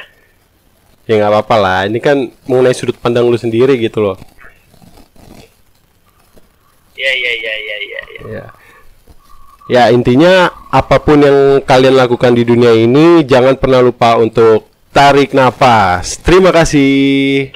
Ya 1.10 1.18
nggak 1.18 1.34
apa-apa 1.34 1.56
lah, 1.58 1.80
ini 1.90 1.98
kan 1.98 2.30
mengenai 2.46 2.78
sudut 2.78 2.94
pandang 3.02 3.26
lu 3.26 3.34
sendiri 3.34 3.74
gitu 3.82 3.98
loh. 3.98 4.18
iya 7.00 7.12
iya 7.16 7.32
iya 7.34 7.54
iya 7.58 7.78
iya 7.82 8.02
iya. 8.14 8.22
Ya. 8.30 8.46
Ya 9.70 9.84
intinya 9.90 10.54
apa 10.70 11.02
pun 11.02 11.18
yang 11.18 11.66
kalian 11.66 11.98
lakukan 11.98 12.38
di 12.38 12.46
dunia 12.46 12.78
ini 12.78 13.26
jangan 13.26 13.58
pernah 13.58 13.82
lupa 13.82 14.22
untuk 14.22 14.70
tarik 14.94 15.34
nafas. 15.34 16.22
Terima 16.22 16.54
kasih. 16.54 17.50